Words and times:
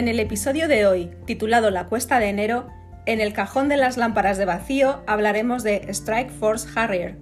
En 0.00 0.08
el 0.08 0.18
episodio 0.18 0.66
de 0.66 0.86
hoy, 0.86 1.10
titulado 1.26 1.70
La 1.70 1.88
cuesta 1.88 2.20
de 2.20 2.30
enero, 2.30 2.68
en 3.04 3.20
el 3.20 3.34
cajón 3.34 3.68
de 3.68 3.76
las 3.76 3.98
lámparas 3.98 4.38
de 4.38 4.46
vacío 4.46 5.02
hablaremos 5.06 5.62
de 5.62 5.84
Strike 5.90 6.30
Force 6.30 6.66
Harrier. 6.74 7.18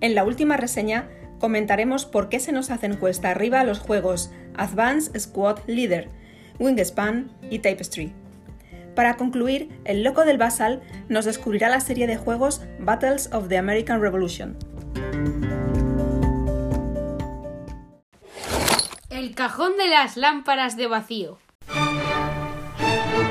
En 0.00 0.16
la 0.16 0.24
última 0.24 0.56
reseña 0.56 1.08
comentaremos 1.38 2.04
por 2.04 2.28
qué 2.28 2.40
se 2.40 2.50
nos 2.50 2.72
hacen 2.72 2.96
cuesta 2.96 3.30
arriba 3.30 3.62
los 3.62 3.78
juegos 3.78 4.32
Advanced 4.56 5.16
Squad 5.20 5.60
Leader, 5.68 6.10
Wingspan 6.58 7.30
y 7.48 7.60
Tapestry. 7.60 8.12
Para 8.96 9.16
concluir, 9.16 9.68
el 9.84 10.02
loco 10.02 10.24
del 10.24 10.36
Basal 10.36 10.82
nos 11.08 11.26
descubrirá 11.26 11.68
la 11.68 11.78
serie 11.78 12.08
de 12.08 12.16
juegos 12.16 12.60
Battles 12.80 13.30
of 13.32 13.46
the 13.46 13.56
American 13.56 14.00
Revolution. 14.00 14.58
El 19.10 19.36
cajón 19.36 19.76
de 19.76 19.86
las 19.86 20.16
lámparas 20.16 20.76
de 20.76 20.88
vacío. 20.88 21.38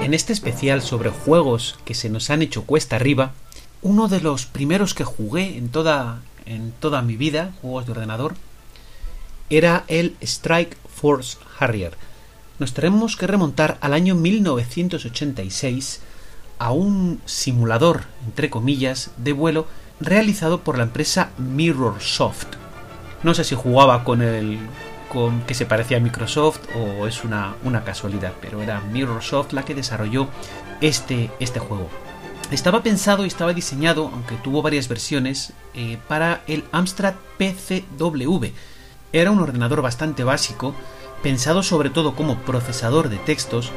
En 0.05 0.13
este 0.13 0.33
especial 0.33 0.83
sobre 0.83 1.09
juegos 1.09 1.79
que 1.83 1.95
se 1.95 2.11
nos 2.11 2.29
han 2.29 2.43
hecho 2.43 2.65
cuesta 2.65 2.95
arriba, 2.95 3.33
uno 3.81 4.07
de 4.07 4.21
los 4.21 4.45
primeros 4.45 4.93
que 4.93 5.03
jugué 5.03 5.57
en 5.57 5.69
toda, 5.69 6.21
en 6.45 6.73
toda 6.73 7.01
mi 7.01 7.17
vida, 7.17 7.55
juegos 7.59 7.87
de 7.87 7.93
ordenador, 7.93 8.35
era 9.49 9.83
el 9.87 10.15
Strike 10.21 10.77
Force 10.93 11.39
Harrier. 11.57 11.97
Nos 12.59 12.75
tenemos 12.75 13.17
que 13.17 13.25
remontar 13.25 13.79
al 13.81 13.95
año 13.95 14.13
1986 14.13 16.01
a 16.59 16.71
un 16.71 17.19
simulador, 17.25 18.03
entre 18.27 18.51
comillas, 18.51 19.09
de 19.17 19.33
vuelo 19.33 19.65
realizado 19.99 20.61
por 20.61 20.77
la 20.77 20.83
empresa 20.83 21.31
Mirrorsoft. 21.39 22.45
No 23.23 23.33
sé 23.33 23.43
si 23.43 23.55
jugaba 23.55 24.03
con 24.03 24.21
el 24.21 24.59
con 25.09 25.41
que 25.41 25.53
se 25.53 25.65
parecía 25.65 25.97
a 25.97 25.99
Microsoft 25.99 26.59
o 26.75 27.07
es 27.07 27.23
una, 27.23 27.55
una 27.63 27.83
casualidad, 27.83 28.33
pero 28.41 28.61
era 28.61 28.81
Mirrorsoft 28.81 29.53
la 29.53 29.63
que 29.63 29.75
desarrolló 29.75 30.27
este, 30.81 31.31
este 31.39 31.59
juego. 31.59 31.89
Estaba 32.51 32.83
pensado 32.83 33.23
y 33.23 33.27
estaba 33.27 33.53
diseñado, 33.53 34.09
aunque 34.13 34.35
tuvo 34.35 34.61
varias 34.61 34.87
versiones, 34.87 35.53
eh, 35.73 35.97
para 36.07 36.41
el 36.47 36.63
Amstrad 36.71 37.15
PCW. 37.37 38.45
Era 39.11 39.31
un 39.31 39.39
ordenador 39.39 39.81
bastante 39.81 40.23
básico, 40.23 40.75
pensado 41.23 41.63
sobre 41.63 41.89
todo 41.89 42.15
como 42.15 42.37
procesador 42.39 43.09
de 43.09 43.17
textos 43.17 43.71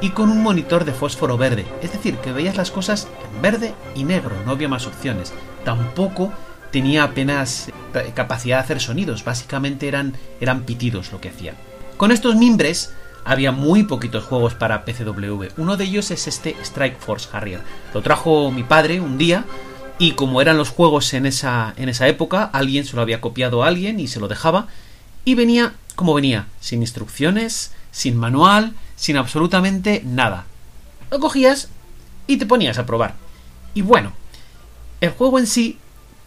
y 0.00 0.10
con 0.10 0.30
un 0.30 0.42
monitor 0.42 0.84
de 0.84 0.92
fósforo 0.92 1.36
verde, 1.36 1.66
es 1.82 1.92
decir, 1.92 2.16
que 2.18 2.32
veías 2.32 2.56
las 2.56 2.70
cosas 2.70 3.08
en 3.24 3.42
verde 3.42 3.74
y 3.94 4.04
negro, 4.04 4.36
no 4.44 4.52
había 4.52 4.68
más 4.68 4.86
opciones. 4.86 5.32
Tampoco 5.64 6.32
tenía 6.70 7.04
apenas 7.04 7.68
eh, 7.94 8.12
capacidad 8.14 8.58
de 8.58 8.64
hacer 8.64 8.80
sonidos, 8.80 9.24
básicamente 9.24 9.88
eran, 9.88 10.14
eran 10.40 10.62
pitidos 10.62 11.12
lo 11.12 11.20
que 11.20 11.28
hacía. 11.28 11.54
Con 11.96 12.12
estos 12.12 12.36
mimbres 12.36 12.92
había 13.24 13.52
muy 13.52 13.82
poquitos 13.82 14.24
juegos 14.24 14.54
para 14.54 14.84
PCW. 14.84 15.48
Uno 15.56 15.76
de 15.76 15.84
ellos 15.84 16.10
es 16.10 16.26
este 16.26 16.56
Strike 16.62 16.98
Force 16.98 17.28
Harrier. 17.32 17.60
Lo 17.92 18.02
trajo 18.02 18.50
mi 18.50 18.62
padre 18.62 19.00
un 19.00 19.18
día 19.18 19.44
y 19.98 20.12
como 20.12 20.40
eran 20.40 20.56
los 20.56 20.70
juegos 20.70 21.12
en 21.14 21.26
esa, 21.26 21.74
en 21.76 21.88
esa 21.88 22.06
época, 22.08 22.44
alguien 22.52 22.84
se 22.84 22.96
lo 22.96 23.02
había 23.02 23.20
copiado 23.20 23.62
a 23.62 23.66
alguien 23.66 24.00
y 24.00 24.08
se 24.08 24.20
lo 24.20 24.28
dejaba. 24.28 24.68
Y 25.24 25.34
venía 25.34 25.74
como 25.98 26.14
venía, 26.14 26.46
sin 26.60 26.80
instrucciones, 26.80 27.72
sin 27.90 28.16
manual, 28.16 28.74
sin 28.94 29.16
absolutamente 29.16 30.00
nada. 30.04 30.46
Lo 31.10 31.18
cogías 31.18 31.70
y 32.28 32.36
te 32.36 32.46
ponías 32.46 32.78
a 32.78 32.86
probar. 32.86 33.16
Y 33.74 33.82
bueno, 33.82 34.12
el 35.00 35.10
juego 35.10 35.40
en 35.40 35.48
sí 35.48 35.76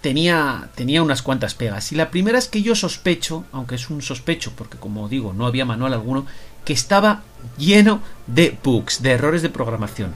tenía, 0.02 0.70
tenía 0.76 1.04
unas 1.04 1.22
cuantas 1.22 1.54
pegas. 1.54 1.92
Y 1.92 1.96
la 1.96 2.10
primera 2.10 2.38
es 2.38 2.48
que 2.48 2.62
yo 2.62 2.76
sospecho, 2.76 3.46
aunque 3.52 3.76
es 3.76 3.90
un 3.90 4.02
sospecho, 4.02 4.52
porque 4.56 4.78
como 4.78 5.08
digo, 5.08 5.34
no 5.34 5.46
había 5.46 5.66
manual 5.66 5.94
alguno, 5.94 6.26
que 6.66 6.74
estaba 6.74 7.22
lleno 7.58 8.02
de 8.28 8.58
bugs, 8.64 9.02
de 9.02 9.12
errores 9.12 9.42
de 9.42 9.50
programación. 9.50 10.14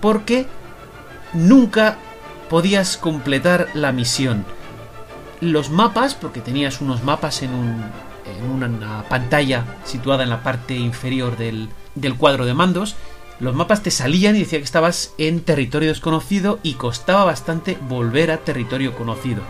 Porque 0.00 0.46
nunca 1.32 1.98
podías 2.50 2.96
completar 2.96 3.68
la 3.74 3.92
misión. 3.92 4.44
Los 5.40 5.70
mapas, 5.70 6.14
porque 6.14 6.40
tenías 6.40 6.80
unos 6.80 7.02
mapas 7.04 7.42
en, 7.42 7.54
un, 7.54 7.84
en 8.26 8.50
una 8.50 9.04
pantalla 9.08 9.64
situada 9.84 10.22
en 10.22 10.30
la 10.30 10.42
parte 10.42 10.74
inferior 10.74 11.36
del, 11.36 11.68
del 11.94 12.16
cuadro 12.16 12.44
de 12.44 12.54
mandos, 12.54 12.96
los 13.40 13.54
mapas 13.54 13.82
te 13.82 13.90
salían 13.90 14.36
y 14.36 14.40
decía 14.40 14.58
que 14.58 14.64
estabas 14.64 15.14
en 15.18 15.40
territorio 15.40 15.88
desconocido 15.88 16.58
y 16.62 16.74
costaba 16.74 17.24
bastante 17.24 17.76
volver 17.88 18.30
a 18.30 18.38
territorio 18.38 18.94
conocido. 18.94 19.42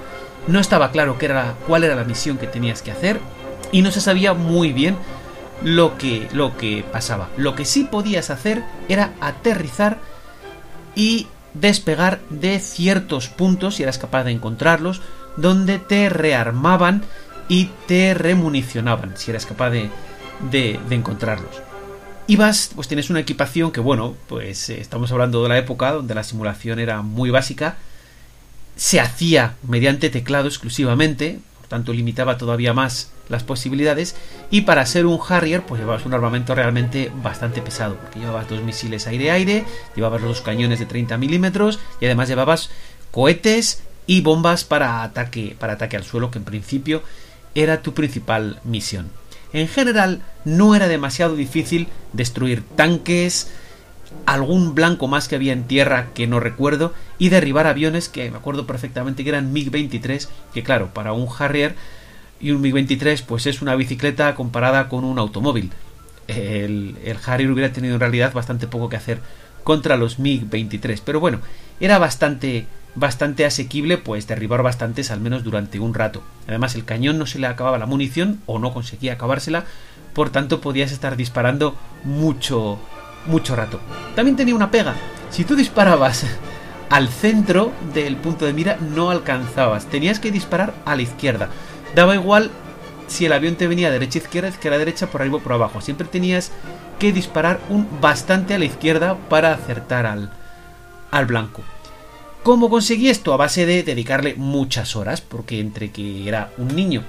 No 0.47 0.61
estaba 0.61 0.91
claro 0.91 1.19
qué 1.19 1.27
era, 1.27 1.55
cuál 1.67 1.85
era 1.85 1.95
la 1.95 2.05
misión 2.05 2.39
que 2.39 2.47
tenías 2.47 2.83
que 2.83 2.91
hacer 2.91 3.21
y 3.71 3.83
no 3.83 3.91
se 3.91 4.01
sabía 4.01 4.35
muy 4.35 4.73
bien 4.73 4.97
lo 5.63 5.99
que, 5.99 6.29
lo 6.33 6.57
que 6.57 6.85
pasaba. 6.91 7.29
Lo 7.37 7.55
que 7.55 7.65
sí 7.65 7.85
podías 7.85 8.31
hacer 8.31 8.65
era 8.89 9.13
aterrizar 9.21 9.99
y 10.95 11.27
despegar 11.55 12.21
de 12.31 12.59
ciertos 12.61 13.29
puntos, 13.29 13.77
si 13.77 13.83
eras 13.83 13.99
capaz 13.99 14.25
de 14.25 14.33
encontrarlos, 14.33 15.01
donde 15.37 15.79
te 15.79 16.09
rearmaban 16.09 17.03
y 17.49 17.71
te 17.87 18.15
remunicionaban, 18.15 19.17
si 19.17 19.31
eras 19.31 19.47
capaz 19.47 19.71
de, 19.71 19.91
de, 20.51 20.81
de 20.89 20.95
encontrarlos. 20.95 21.63
Y 22.27 22.37
vas, 22.37 22.71
pues 22.75 22.89
tienes 22.89 23.11
una 23.11 23.21
equipación 23.21 23.73
que, 23.73 23.81
bueno, 23.81 24.15
pues 24.29 24.69
eh, 24.71 24.81
estamos 24.81 25.11
hablando 25.11 25.43
de 25.43 25.49
la 25.49 25.59
época 25.59 25.93
donde 25.93 26.15
la 26.15 26.23
simulación 26.23 26.79
era 26.79 27.03
muy 27.03 27.31
básica. 27.31 27.77
Se 28.77 29.01
hacía 29.01 29.57
mediante 29.67 30.09
teclado 30.09 30.47
exclusivamente, 30.47 31.41
por 31.59 31.67
tanto 31.69 31.93
limitaba 31.93 32.39
todavía 32.39 32.75
más 32.75 33.11
las 33.29 33.43
posibilidades. 33.43 34.15
Y 34.51 34.63
para 34.63 34.87
ser 34.87 35.07
un 35.07 35.19
Harrier, 35.29 35.63
pues 35.63 35.81
llevabas 35.81 36.07
un 36.07 36.15
armamento 36.15 36.55
realmente 36.55 37.11
bastante 37.23 37.61
pesado, 37.61 37.97
porque 37.97 38.21
llevabas 38.21 38.49
dos 38.49 38.63
misiles 38.63 39.09
aire-aire, 39.09 39.65
llevabas 39.97 40.21
los 40.21 40.31
dos 40.31 40.41
cañones 40.43 40.79
de 40.79 40.87
30 40.87 41.19
milímetros 41.19 41.81
y 42.01 42.07
además 42.07 42.29
llevabas 42.29 42.71
cohetes 43.11 43.83
y 44.07 44.21
bombas 44.21 44.63
para 44.65 45.03
ataque, 45.03 45.57
para 45.59 45.75
ataque 45.75 45.97
al 45.97 46.05
suelo, 46.05 46.31
que 46.31 46.39
en 46.39 46.45
principio 46.45 47.03
era 47.55 47.83
tu 47.83 47.95
principal 47.95 48.61
misión. 48.65 49.11
En 49.53 49.69
general, 49.69 50.23
no 50.45 50.75
era 50.75 50.89
demasiado 50.89 51.37
difícil 51.37 51.89
destruir 52.13 52.63
tanques, 52.77 53.51
algún 54.27 54.75
blanco 54.75 55.09
más 55.09 55.29
que 55.29 55.37
había 55.37 55.53
en 55.53 55.65
tierra 55.65 56.09
que 56.15 56.27
no 56.27 56.41
recuerdo, 56.41 56.93
y 57.19 57.29
derribar 57.29 57.67
aviones 57.67 58.09
que 58.09 58.31
me 58.31 58.39
acuerdo 58.39 58.67
perfectamente 58.67 59.23
que 59.23 59.31
eran 59.31 59.53
MiG-23, 59.53 60.29
que 60.55 60.63
claro, 60.63 60.93
para 60.95 61.13
un 61.13 61.29
Harrier 61.39 61.75
y 62.41 62.51
un 62.51 62.63
MiG-23 62.63 63.23
pues 63.27 63.47
es 63.47 63.63
una 63.63 63.77
bicicleta 63.77 64.35
comparada 64.35 64.89
con 64.89 65.05
un 65.05 65.19
automóvil. 65.19 65.71
El, 66.29 66.97
Harrier 67.25 67.51
hubiera 67.51 67.73
tenido 67.73 67.95
en 67.95 68.01
realidad 68.01 68.33
bastante 68.33 68.67
poco 68.67 68.89
que 68.89 68.97
hacer 68.97 69.21
contra 69.65 69.97
los 69.97 70.19
MiG-23, 70.19 71.01
pero 71.05 71.21
bueno, 71.21 71.41
era 71.79 71.99
bastante 71.99 72.67
bastante 72.95 73.45
asequible 73.45 73.99
pues 73.99 74.27
derribar 74.27 74.63
bastantes 74.63 75.11
al 75.11 75.21
menos 75.21 75.45
durante 75.45 75.81
un 75.81 75.95
rato. 75.95 76.23
Además 76.47 76.75
el 76.75 76.85
cañón 76.85 77.19
no 77.19 77.27
se 77.27 77.39
le 77.39 77.47
acababa 77.47 77.79
la 77.79 77.87
munición 77.87 78.41
o 78.47 78.59
no 78.59 78.73
conseguía 78.73 79.15
acabársela, 79.15 79.65
por 80.13 80.31
tanto 80.31 80.61
podías 80.61 80.93
estar 80.93 81.17
disparando 81.17 81.77
mucho 82.05 82.79
mucho 83.27 83.57
rato. 83.57 83.81
También 84.15 84.37
tenía 84.37 84.55
una 84.55 84.71
pega. 84.71 84.95
Si 85.31 85.45
tú 85.45 85.57
disparabas 85.57 86.27
al 86.91 87.09
centro 87.09 87.73
del 87.95 88.17
punto 88.17 88.45
de 88.45 88.53
mira 88.53 88.77
no 88.81 89.11
alcanzabas, 89.11 89.87
tenías 89.87 90.21
que 90.21 90.31
disparar 90.31 90.75
a 90.85 90.97
la 90.97 91.03
izquierda. 91.03 91.49
Daba 91.95 92.15
igual 92.15 92.51
si 93.07 93.27
el 93.27 93.33
avión 93.33 93.57
te 93.57 93.67
venía 93.67 93.91
derecha 93.91 94.19
izquierda, 94.19 94.49
izquierda 94.49 94.79
derecha, 94.79 95.07
por 95.07 95.21
arriba 95.21 95.37
o 95.37 95.41
por 95.41 95.53
abajo. 95.53 95.81
Siempre 95.81 96.07
tenías 96.07 96.51
que 96.99 97.13
disparar 97.13 97.61
un 97.69 97.87
bastante 98.01 98.55
a 98.55 98.59
la 98.59 98.65
izquierda 98.65 99.17
para 99.29 99.53
acertar 99.53 100.07
al, 100.07 100.31
al 101.11 101.27
blanco. 101.27 101.63
¿Cómo 102.43 102.71
conseguí 102.71 103.09
esto? 103.09 103.33
A 103.33 103.37
base 103.37 103.67
de 103.67 103.85
dedicarle 103.85 104.35
muchas 104.35 104.97
horas, 104.97 105.21
porque 105.21 105.61
entre 105.61 105.93
que 105.93 106.29
era 106.29 106.53
un 106.59 106.75
niño 106.75 107.05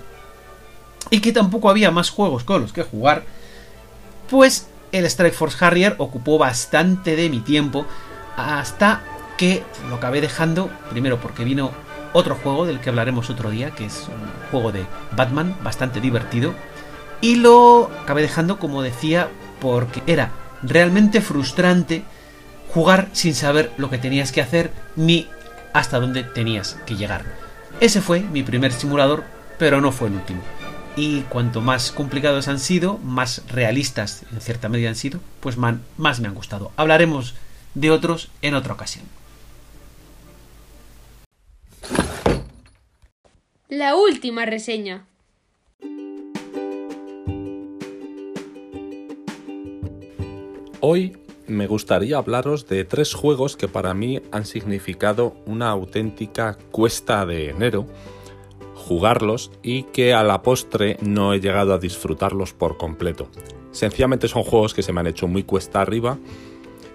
y 1.10 1.22
que 1.22 1.32
tampoco 1.32 1.70
había 1.70 1.92
más 1.92 2.12
juegos 2.12 2.44
con 2.44 2.62
los 2.62 2.72
que 2.72 2.84
jugar, 2.84 3.24
pues 4.30 4.68
el 4.92 5.06
Strike 5.06 5.34
Force 5.34 5.64
Harrier 5.64 5.96
ocupó 5.98 6.38
bastante 6.38 7.16
de 7.16 7.30
mi 7.30 7.40
tiempo 7.40 7.86
hasta 8.38 9.02
que 9.38 9.64
lo 9.90 9.96
acabé 9.96 10.22
dejando, 10.22 10.70
primero 10.92 11.20
porque 11.20 11.44
vino 11.44 11.72
otro 12.14 12.36
juego 12.36 12.66
del 12.66 12.80
que 12.80 12.90
hablaremos 12.90 13.30
otro 13.32 13.50
día, 13.50 13.72
que 13.72 13.86
es 13.86 14.08
un 14.08 14.52
juego 14.52 14.72
de 14.72 14.86
Batman 15.16 15.58
bastante 15.64 16.00
divertido. 16.00 16.54
Y 17.22 17.36
lo 17.38 17.90
acabé 18.04 18.22
dejando, 18.22 18.60
como 18.60 18.84
decía, 18.84 19.30
porque 19.60 20.04
era 20.06 20.32
realmente 20.62 21.22
frustrante 21.22 22.04
jugar 22.74 23.08
sin 23.14 23.36
saber 23.36 23.72
lo 23.78 23.90
que 23.90 24.00
tenías 24.00 24.32
que 24.32 24.42
hacer 24.42 24.72
ni 24.96 25.28
hasta 25.74 26.00
dónde 26.00 26.24
tenías 26.24 26.76
que 26.88 26.96
llegar. 26.96 27.24
Ese 27.80 28.02
fue 28.02 28.22
mi 28.22 28.42
primer 28.42 28.72
simulador, 28.72 29.24
pero 29.60 29.80
no 29.80 29.92
fue 29.92 30.08
el 30.08 30.16
último. 30.16 30.42
Y 30.96 31.22
cuanto 31.22 31.62
más 31.62 31.92
complicados 31.92 32.48
han 32.48 32.60
sido, 32.60 32.98
más 33.00 33.44
realistas 33.48 34.24
en 34.32 34.42
cierta 34.42 34.70
medida 34.70 34.90
han 34.90 34.96
sido, 34.96 35.20
pues 35.40 35.58
más 35.58 36.20
me 36.20 36.28
han 36.28 36.36
gustado. 36.36 36.72
Hablaremos 36.76 37.36
de 37.76 37.92
otros 37.92 38.30
en 38.42 38.56
otra 38.56 38.74
ocasión. 38.74 39.06
La 43.70 43.96
última 43.96 44.46
reseña. 44.46 45.06
Hoy 50.80 51.23
me 51.54 51.68
gustaría 51.68 52.18
hablaros 52.18 52.68
de 52.68 52.84
tres 52.84 53.14
juegos 53.14 53.56
que 53.56 53.68
para 53.68 53.94
mí 53.94 54.22
han 54.32 54.46
significado 54.46 55.36
una 55.46 55.70
auténtica 55.70 56.58
cuesta 56.72 57.26
de 57.26 57.50
enero 57.50 57.88
jugarlos 58.76 59.52
y 59.62 59.84
que 59.84 60.14
a 60.14 60.24
la 60.24 60.42
postre 60.42 60.98
no 61.02 61.34
he 61.34 61.40
llegado 61.40 61.74
a 61.74 61.78
disfrutarlos 61.78 62.54
por 62.54 62.78
completo. 62.78 63.30
Sencillamente 63.72 64.28
son 64.28 64.44
juegos 64.44 64.74
que 64.74 64.84
se 64.84 64.92
me 64.92 65.00
han 65.00 65.08
hecho 65.08 65.28
muy 65.28 65.44
cuesta 65.44 65.82
arriba 65.82 66.18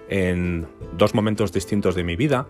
en 0.07 0.67
dos 0.97 1.15
momentos 1.15 1.51
distintos 1.51 1.95
de 1.95 2.03
mi 2.03 2.15
vida 2.15 2.47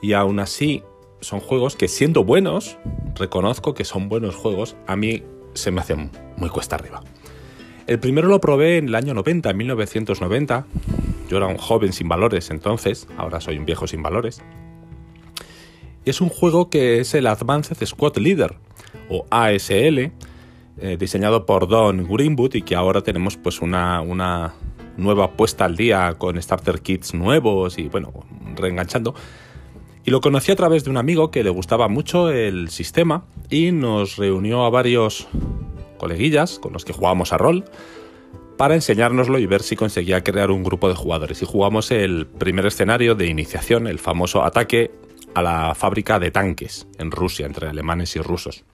y 0.00 0.14
aún 0.14 0.40
así 0.40 0.82
son 1.20 1.40
juegos 1.40 1.76
que 1.76 1.88
siendo 1.88 2.24
buenos, 2.24 2.78
reconozco 3.14 3.74
que 3.74 3.84
son 3.84 4.08
buenos 4.08 4.34
juegos, 4.34 4.76
a 4.86 4.96
mí 4.96 5.22
se 5.52 5.70
me 5.70 5.80
hacen 5.80 6.10
muy 6.36 6.48
cuesta 6.48 6.76
arriba. 6.76 7.02
El 7.86 7.98
primero 7.98 8.28
lo 8.28 8.40
probé 8.40 8.78
en 8.78 8.88
el 8.88 8.94
año 8.94 9.14
90, 9.14 9.50
en 9.50 9.56
1990. 9.56 10.66
Yo 11.30 11.36
era 11.36 11.46
un 11.46 11.58
joven 11.58 11.92
sin 11.92 12.08
valores 12.08 12.50
entonces, 12.50 13.06
ahora 13.16 13.40
soy 13.40 13.56
un 13.56 13.64
viejo 13.64 13.86
sin 13.86 14.02
valores. 14.02 14.42
Y 16.04 16.10
es 16.10 16.20
un 16.20 16.28
juego 16.28 16.70
que 16.70 16.98
es 16.98 17.14
el 17.14 17.28
Advanced 17.28 17.76
Squad 17.86 18.16
Leader, 18.16 18.56
o 19.08 19.26
ASL, 19.30 20.10
eh, 20.78 20.96
diseñado 20.98 21.46
por 21.46 21.68
Don 21.68 22.08
Greenwood 22.08 22.56
y 22.56 22.62
que 22.62 22.74
ahora 22.74 23.02
tenemos 23.02 23.36
pues 23.36 23.60
una, 23.60 24.00
una 24.00 24.54
nueva 24.96 25.36
puesta 25.36 25.66
al 25.66 25.76
día 25.76 26.16
con 26.18 26.40
starter 26.42 26.80
kits 26.80 27.14
nuevos 27.14 27.78
y 27.78 27.88
bueno, 27.88 28.12
reenganchando. 28.56 29.14
Y 30.04 30.10
lo 30.10 30.20
conocí 30.20 30.50
a 30.50 30.56
través 30.56 30.82
de 30.82 30.90
un 30.90 30.96
amigo 30.96 31.30
que 31.30 31.44
le 31.44 31.50
gustaba 31.50 31.86
mucho 31.86 32.30
el 32.30 32.70
sistema 32.70 33.24
y 33.50 33.70
nos 33.70 34.16
reunió 34.16 34.64
a 34.64 34.70
varios 34.70 35.28
coleguillas 35.96 36.58
con 36.58 36.72
los 36.72 36.84
que 36.84 36.92
jugábamos 36.92 37.32
a 37.32 37.38
rol 37.38 37.66
para 38.60 38.74
enseñárnoslo 38.74 39.38
y 39.38 39.46
ver 39.46 39.62
si 39.62 39.74
conseguía 39.74 40.22
crear 40.22 40.50
un 40.50 40.62
grupo 40.62 40.90
de 40.90 40.94
jugadores. 40.94 41.40
Y 41.40 41.46
jugamos 41.46 41.90
el 41.90 42.26
primer 42.26 42.66
escenario 42.66 43.14
de 43.14 43.26
iniciación, 43.26 43.86
el 43.86 43.98
famoso 43.98 44.44
ataque 44.44 44.90
a 45.34 45.40
la 45.40 45.74
fábrica 45.74 46.18
de 46.18 46.30
tanques 46.30 46.86
en 46.98 47.10
Rusia, 47.10 47.46
entre 47.46 47.68
alemanes 47.68 48.16
y 48.16 48.20
rusos. 48.20 48.66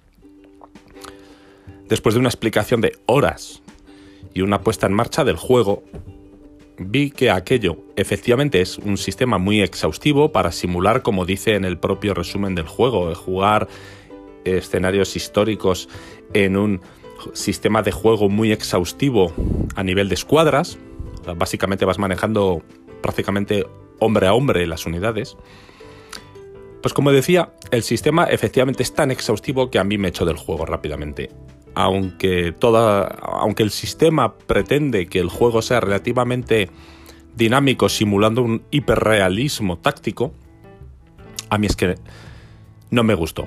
Después 1.85 2.17
de 2.17 2.19
una 2.19 2.29
explicación 2.29 2.81
de 2.81 2.99
horas 3.07 3.63
y 4.35 4.41
una 4.41 4.61
puesta 4.61 4.89
en 4.89 4.93
marcha 4.93 5.23
del 5.23 5.37
juego, 5.37 5.85
vi 6.79 7.13
que 7.13 7.31
aquello 7.31 7.77
efectivamente 7.95 8.61
es 8.61 8.79
un 8.79 8.97
sistema 8.97 9.39
muy 9.39 9.63
exhaustivo 9.63 10.33
para 10.33 10.51
simular, 10.51 11.03
como 11.03 11.25
dice 11.25 11.55
en 11.55 11.65
el 11.65 11.79
propio 11.79 12.13
resumen 12.13 12.57
del 12.57 12.67
juego, 12.67 13.15
jugar 13.15 13.69
escenarios 14.45 15.15
históricos 15.15 15.89
en 16.35 16.57
un 16.57 16.81
sistema 17.35 17.83
de 17.83 17.93
juego 17.93 18.29
muy 18.29 18.53
exhaustivo 18.53 19.33
a 19.75 19.83
nivel 19.83 20.09
de 20.09 20.15
escuadras. 20.15 20.79
básicamente 21.37 21.85
vas 21.85 21.99
manejando 21.99 22.63
prácticamente 23.03 23.67
hombre 23.99 24.27
a 24.27 24.35
hombre 24.35 24.67
las 24.67 24.87
unidades. 24.87 25.37
Pues 26.83 26.95
como 26.95 27.11
decía, 27.11 27.53
el 27.71 27.83
sistema 27.83 28.25
efectivamente 28.25 28.83
es 28.83 28.95
tan 28.95 29.11
exhaustivo 29.11 29.71
que 29.71 29.79
a 29.79 29.85
mí 29.85 29.99
me 29.99 30.09
echo 30.09 30.25
del 30.25 30.37
juego 30.37 30.67
rápidamente 30.67 31.31
aunque, 31.77 32.53
toda, 32.53 33.03
aunque 33.05 33.63
el 33.63 33.71
sistema 33.71 34.39
pretende 34.39 35.09
que 35.09 35.19
el 35.19 35.29
juego 35.29 35.61
sea 35.61 35.79
relativamente 35.79 36.71
dinámico, 37.37 37.91
simulando 37.91 38.43
un 38.43 38.63
hiperrealismo 38.71 39.77
táctico, 39.77 40.33
a 41.51 41.59
mí 41.59 41.67
es 41.67 41.77
que 41.77 41.97
no 42.91 43.03
me 43.03 43.15
gustó. 43.15 43.47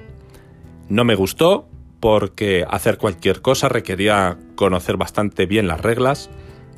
No 0.89 1.05
me 1.05 1.15
gustó 1.15 1.67
porque 1.99 2.65
hacer 2.69 2.97
cualquier 2.97 3.41
cosa 3.41 3.69
requería 3.69 4.37
conocer 4.55 4.97
bastante 4.97 5.45
bien 5.45 5.67
las 5.67 5.81
reglas, 5.81 6.29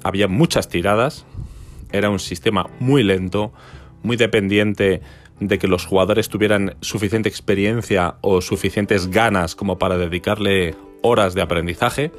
había 0.03 0.27
muchas 0.27 0.69
tiradas, 0.69 1.25
era 1.91 2.09
un 2.09 2.19
sistema 2.19 2.69
muy 2.79 3.03
lento, 3.03 3.51
muy 4.03 4.17
dependiente 4.17 5.01
de 5.39 5.59
que 5.59 5.67
los 5.67 5.85
jugadores 5.85 6.29
tuvieran 6.29 6.75
suficiente 6.81 7.27
experiencia 7.27 8.15
o 8.21 8.41
suficientes 8.41 9.09
ganas 9.09 9.55
como 9.55 9.77
para 9.79 9.97
dedicarle 9.97 10.75
horas 11.01 11.33
de 11.33 11.41
aprendizaje. 11.41 12.11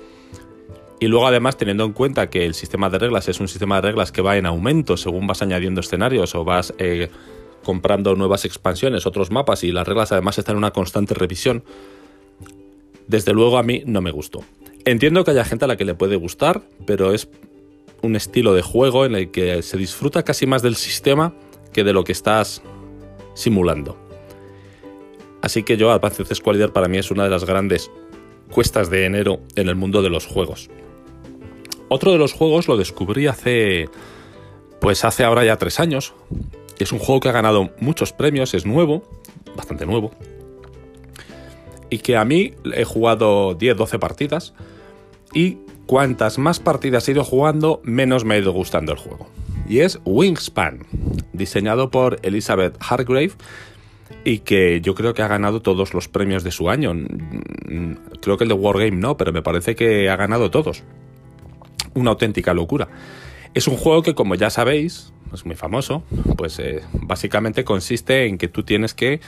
Y 1.00 1.06
luego 1.06 1.26
además 1.26 1.56
teniendo 1.56 1.84
en 1.84 1.93
cuenta 1.93 2.31
que 2.31 2.46
el 2.46 2.55
sistema 2.55 2.90
de 2.90 2.98
reglas 2.98 3.28
es 3.28 3.40
un 3.40 3.48
sistema 3.48 3.76
de 3.76 3.88
reglas 3.88 4.12
que 4.12 4.22
va 4.22 4.37
en 4.37 4.46
aumento 4.46 4.96
según 4.96 5.26
vas 5.26 5.43
añadiendo 5.43 5.81
escenarios 5.81 6.34
o 6.34 6.44
vas 6.44 6.75
eh, 6.78 7.10
comprando 7.64 8.14
nuevas 8.14 8.44
expansiones, 8.44 9.06
otros 9.06 9.31
mapas 9.31 9.64
y 9.64 9.72
las 9.72 9.87
reglas 9.87 10.12
además 10.12 10.38
están 10.38 10.55
en 10.55 10.58
una 10.58 10.70
constante 10.72 11.14
revisión, 11.14 11.64
desde 13.06 13.32
luego 13.32 13.58
a 13.58 13.62
mí 13.62 13.82
no 13.87 14.00
me 14.00 14.10
gustó. 14.10 14.44
Entiendo 14.84 15.25
que 15.25 15.31
haya 15.31 15.44
gente 15.44 15.64
a 15.64 15.69
la 15.69 15.76
que 15.76 15.84
le 15.84 15.94
puede 15.94 16.16
gustar, 16.16 16.62
pero 16.87 17.12
es 17.12 17.28
un 18.02 18.16
estilo 18.16 18.52
de 18.54 18.62
juego 18.62 19.06
en 19.06 19.14
el 19.14 19.31
que 19.31 19.62
se 19.62 19.76
disfruta 19.76 20.25
casi 20.25 20.46
más 20.46 20.62
del 20.62 20.76
sistema 20.76 21.34
que 21.72 21.84
de 21.84 21.93
lo 21.93 22.04
que 22.04 22.12
estás 22.12 22.62
simulando. 23.34 23.96
Así 25.40 25.62
que 25.62 25.76
yo 25.76 25.90
Advanced 25.90 26.32
Squad 26.34 26.70
para 26.70 26.88
mí 26.88 26.99
es 26.99 27.10
una 27.10 27.25
de 27.25 27.31
las 27.31 27.44
grandes 27.44 27.90
cuestas 28.50 28.90
de 28.90 29.06
enero 29.06 29.40
en 29.56 29.69
el 29.69 29.76
mundo 29.76 30.02
de 30.02 30.10
los 30.10 30.26
juegos. 30.26 30.70
Otro 31.88 32.12
de 32.12 32.19
los 32.19 32.32
juegos 32.32 32.69
lo 32.69 32.76
descubrí 32.76 33.26
hace. 33.26 33.88
Pues 34.81 35.05
hace 35.05 35.25
ahora 35.25 35.44
ya 35.44 35.56
tres 35.56 35.78
años. 35.78 36.14
Es 36.78 36.93
un 36.93 36.98
juego 36.98 37.20
que 37.20 37.28
ha 37.28 37.32
ganado 37.32 37.70
muchos 37.78 38.12
premios, 38.12 38.55
es 38.55 38.66
nuevo, 38.66 39.02
bastante 39.56 39.87
nuevo. 39.87 40.12
Y 41.93 41.99
que 41.99 42.17
a 42.17 42.25
mí 42.25 42.55
he 42.75 42.85
jugado 42.85 43.59
10-12 43.59 43.99
partidas. 43.99 44.55
Y 45.34 45.58
cuantas 45.84 46.39
más 46.39 46.58
partidas 46.58 47.06
he 47.06 47.13
ido 47.13 47.22
jugando, 47.22 47.82
menos 47.84 48.25
me 48.25 48.34
ha 48.34 48.39
ido 48.39 48.53
gustando 48.53 48.93
el 48.93 48.99
juego. 48.99 49.29
Y 49.69 49.81
es 49.81 50.01
Wingspan, 50.06 50.87
diseñado 51.34 51.91
por 51.91 52.19
Elizabeth 52.22 52.77
Hargrave 52.81 53.32
y 54.25 54.39
que 54.39 54.81
yo 54.81 54.94
creo 54.94 55.13
que 55.13 55.20
ha 55.20 55.29
ganado 55.29 55.61
todos 55.61 55.93
los 55.93 56.08
premios 56.08 56.44
de 56.44 56.51
su 56.51 56.70
año. 56.70 56.94
Creo 58.22 58.39
que 58.39 58.44
el 58.44 58.49
de 58.49 58.55
Wargame 58.55 58.93
no, 58.93 59.19
pero 59.19 59.34
me 59.34 59.43
parece 59.43 59.75
que 59.75 60.08
ha 60.08 60.17
ganado 60.17 60.51
todos. 60.51 60.82
Una 61.93 62.13
auténtica 62.13 62.55
locura. 62.55 62.89
Es 63.53 63.69
un 63.69 63.77
juego 63.77 64.03
que, 64.03 64.15
como 64.15 64.34
ya 64.34 64.49
sabéis, 64.49 65.13
es 65.34 65.44
muy 65.44 65.56
famoso, 65.56 66.05
pues 66.39 66.58
eh, 66.58 66.81
básicamente 66.93 67.65
consiste 67.65 68.27
en 68.27 68.39
que 68.39 68.49
tú 68.49 68.63
tienes 68.63 68.94
que 68.94 69.20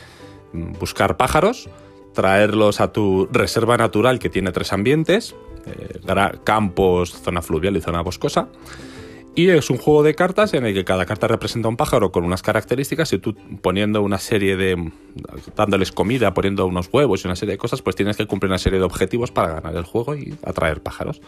buscar 0.80 1.16
pájaros, 1.16 1.68
traerlos 2.14 2.80
a 2.80 2.92
tu 2.92 3.28
reserva 3.30 3.76
natural 3.76 4.18
que 4.18 4.30
tiene 4.30 4.52
tres 4.52 4.72
ambientes, 4.72 5.34
eh, 5.66 6.00
campos, 6.44 7.10
zona 7.22 7.42
fluvial 7.42 7.76
y 7.76 7.80
zona 7.80 8.00
boscosa, 8.00 8.48
y 9.36 9.48
es 9.48 9.68
un 9.68 9.78
juego 9.78 10.04
de 10.04 10.14
cartas 10.14 10.54
en 10.54 10.64
el 10.64 10.74
que 10.74 10.84
cada 10.84 11.06
carta 11.06 11.26
representa 11.26 11.68
un 11.68 11.76
pájaro 11.76 12.12
con 12.12 12.24
unas 12.24 12.40
características 12.40 13.12
y 13.12 13.18
tú 13.18 13.34
poniendo 13.62 14.00
una 14.00 14.18
serie 14.18 14.56
de... 14.56 14.92
dándoles 15.56 15.90
comida, 15.90 16.32
poniendo 16.34 16.64
unos 16.66 16.88
huevos 16.92 17.24
y 17.24 17.26
una 17.26 17.34
serie 17.34 17.54
de 17.54 17.58
cosas, 17.58 17.82
pues 17.82 17.96
tienes 17.96 18.16
que 18.16 18.26
cumplir 18.26 18.50
una 18.50 18.58
serie 18.58 18.78
de 18.78 18.84
objetivos 18.84 19.32
para 19.32 19.54
ganar 19.54 19.74
el 19.74 19.84
juego 19.84 20.14
y 20.14 20.34
atraer 20.44 20.82
pájaros. 20.82 21.20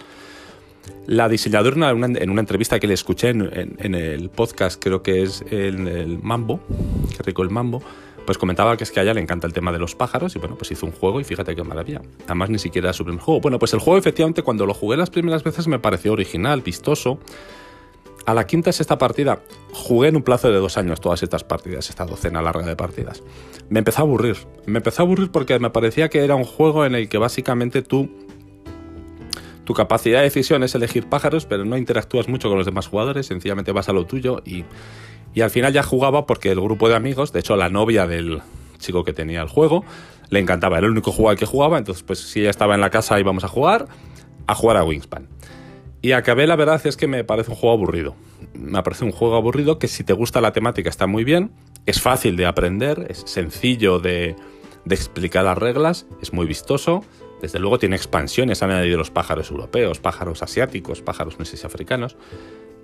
La 1.08 1.28
diseñadora 1.28 1.90
en 1.90 2.30
una, 2.30 2.40
entrevista 2.40 2.78
que 2.78 2.86
le 2.86 2.94
escuché 2.94 3.30
en, 3.30 3.94
el 3.96 4.30
podcast, 4.30 4.80
creo 4.80 5.02
que 5.02 5.24
es 5.24 5.42
el, 5.50 5.88
el 5.88 6.20
Mambo, 6.22 6.60
que 7.16 7.24
rico 7.24 7.42
el 7.42 7.50
Mambo, 7.50 7.82
pues 8.26 8.36
comentaba 8.36 8.76
que 8.76 8.84
es 8.84 8.90
que 8.90 9.00
a 9.00 9.04
ella 9.04 9.14
le 9.14 9.20
encanta 9.20 9.46
el 9.46 9.52
tema 9.52 9.72
de 9.72 9.78
los 9.78 9.94
pájaros 9.94 10.36
y 10.36 10.38
bueno, 10.38 10.56
pues 10.56 10.70
hizo 10.72 10.84
un 10.84 10.92
juego 10.92 11.20
y 11.20 11.24
fíjate 11.24 11.54
qué 11.54 11.62
maravilla. 11.62 12.02
Además 12.26 12.50
ni 12.50 12.58
siquiera 12.58 12.90
es 12.90 12.96
su 12.96 13.04
primer 13.04 13.22
juego. 13.22 13.40
Bueno, 13.40 13.58
pues 13.58 13.72
el 13.72 13.80
juego 13.80 13.98
efectivamente 13.98 14.42
cuando 14.42 14.66
lo 14.66 14.74
jugué 14.74 14.96
las 14.96 15.10
primeras 15.10 15.44
veces 15.44 15.68
me 15.68 15.78
pareció 15.78 16.12
original, 16.12 16.60
vistoso, 16.60 17.18
a 18.26 18.34
la 18.34 18.44
quinta 18.46 18.72
sexta 18.72 18.98
partida 18.98 19.40
jugué 19.72 20.08
en 20.08 20.16
un 20.16 20.22
plazo 20.22 20.50
de 20.50 20.58
dos 20.58 20.76
años 20.76 21.00
todas 21.00 21.22
estas 21.22 21.44
partidas, 21.44 21.88
esta 21.88 22.04
docena 22.04 22.42
larga 22.42 22.66
de 22.66 22.74
partidas. 22.74 23.22
Me 23.68 23.78
empezó 23.78 24.00
a 24.00 24.02
aburrir. 24.02 24.36
Me 24.66 24.78
empezó 24.78 25.02
a 25.02 25.04
aburrir 25.06 25.30
porque 25.30 25.58
me 25.60 25.70
parecía 25.70 26.08
que 26.08 26.24
era 26.24 26.34
un 26.34 26.44
juego 26.44 26.84
en 26.84 26.96
el 26.96 27.08
que 27.08 27.18
básicamente 27.18 27.82
tú 27.82 28.10
tu 29.64 29.74
capacidad 29.74 30.18
de 30.18 30.24
decisión 30.24 30.62
es 30.62 30.74
elegir 30.76 31.08
pájaros, 31.08 31.44
pero 31.44 31.64
no 31.64 31.76
interactúas 31.76 32.28
mucho 32.28 32.48
con 32.48 32.56
los 32.56 32.66
demás 32.66 32.86
jugadores, 32.86 33.26
sencillamente 33.26 33.72
vas 33.72 33.88
a 33.88 33.92
lo 33.92 34.06
tuyo 34.06 34.40
y, 34.44 34.64
y 35.36 35.42
al 35.42 35.50
final 35.50 35.70
ya 35.70 35.82
jugaba 35.82 36.24
porque 36.24 36.50
el 36.50 36.58
grupo 36.58 36.88
de 36.88 36.94
amigos, 36.94 37.30
de 37.30 37.40
hecho 37.40 37.56
la 37.56 37.68
novia 37.68 38.06
del 38.06 38.40
chico 38.78 39.04
que 39.04 39.12
tenía 39.12 39.42
el 39.42 39.48
juego, 39.48 39.84
le 40.30 40.38
encantaba. 40.40 40.78
Era 40.78 40.86
el 40.86 40.92
único 40.92 41.28
al 41.28 41.36
que 41.36 41.44
jugaba, 41.44 41.76
entonces 41.76 42.02
pues 42.02 42.20
si 42.20 42.40
ella 42.40 42.48
estaba 42.48 42.74
en 42.74 42.80
la 42.80 42.88
casa 42.88 43.20
íbamos 43.20 43.44
a 43.44 43.48
jugar, 43.48 43.86
a 44.46 44.54
jugar 44.54 44.78
a 44.78 44.84
Wingspan. 44.84 45.28
Y 46.00 46.12
acabé, 46.12 46.46
la 46.46 46.56
verdad 46.56 46.80
es 46.86 46.96
que 46.96 47.06
me 47.06 47.22
parece 47.22 47.50
un 47.50 47.58
juego 47.58 47.74
aburrido. 47.74 48.16
Me 48.54 48.82
parece 48.82 49.04
un 49.04 49.12
juego 49.12 49.36
aburrido 49.36 49.78
que 49.78 49.88
si 49.88 50.04
te 50.04 50.14
gusta 50.14 50.40
la 50.40 50.54
temática 50.54 50.88
está 50.88 51.06
muy 51.06 51.22
bien, 51.22 51.52
es 51.84 52.00
fácil 52.00 52.36
de 52.36 52.46
aprender, 52.46 53.06
es 53.10 53.22
sencillo 53.26 53.98
de, 53.98 54.36
explicar 54.88 55.44
las 55.44 55.58
reglas, 55.58 56.06
es 56.22 56.32
muy 56.32 56.46
vistoso. 56.46 57.04
Desde 57.42 57.58
luego 57.58 57.78
tiene 57.78 57.96
expansiones, 57.96 58.62
han 58.62 58.70
añadido 58.70 58.96
los 58.96 59.10
pájaros 59.10 59.50
europeos, 59.50 60.00
pájaros 60.00 60.42
asiáticos, 60.42 61.02
pájaros 61.02 61.38
no 61.38 61.44
africanos. 61.68 62.16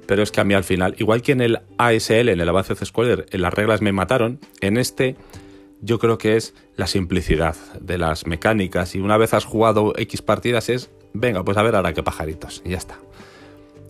Pero 0.07 0.23
es 0.23 0.31
que 0.31 0.41
a 0.41 0.45
mí 0.45 0.55
al 0.55 0.65
final, 0.65 0.95
igual 0.99 1.23
que 1.23 1.33
en 1.33 1.41
el 1.41 1.61
ASL, 1.79 2.29
en 2.29 2.41
el 2.41 2.49
of 2.49 2.85
Squader, 2.85 3.27
en 3.31 3.43
las 3.43 3.55
reglas 3.55 3.83
me 3.83 3.93
mataron, 3.93 4.41
en 4.61 4.77
este 4.77 5.17
yo 5.81 5.99
creo 5.99 6.17
que 6.17 6.37
es 6.37 6.55
la 6.77 6.87
simplicidad 6.87 7.57
de 7.81 7.99
las 7.99 8.27
mecánicas 8.27 8.95
y 8.95 9.01
una 9.01 9.17
vez 9.17 9.35
has 9.35 9.45
jugado 9.45 9.93
X 9.97 10.23
partidas 10.23 10.69
es, 10.69 10.91
venga, 11.13 11.45
pues 11.45 11.57
a 11.59 11.63
ver 11.63 11.75
ahora 11.75 11.93
qué 11.93 12.03
pajaritos 12.03 12.63
y 12.65 12.71
ya 12.71 12.79
está. 12.79 12.99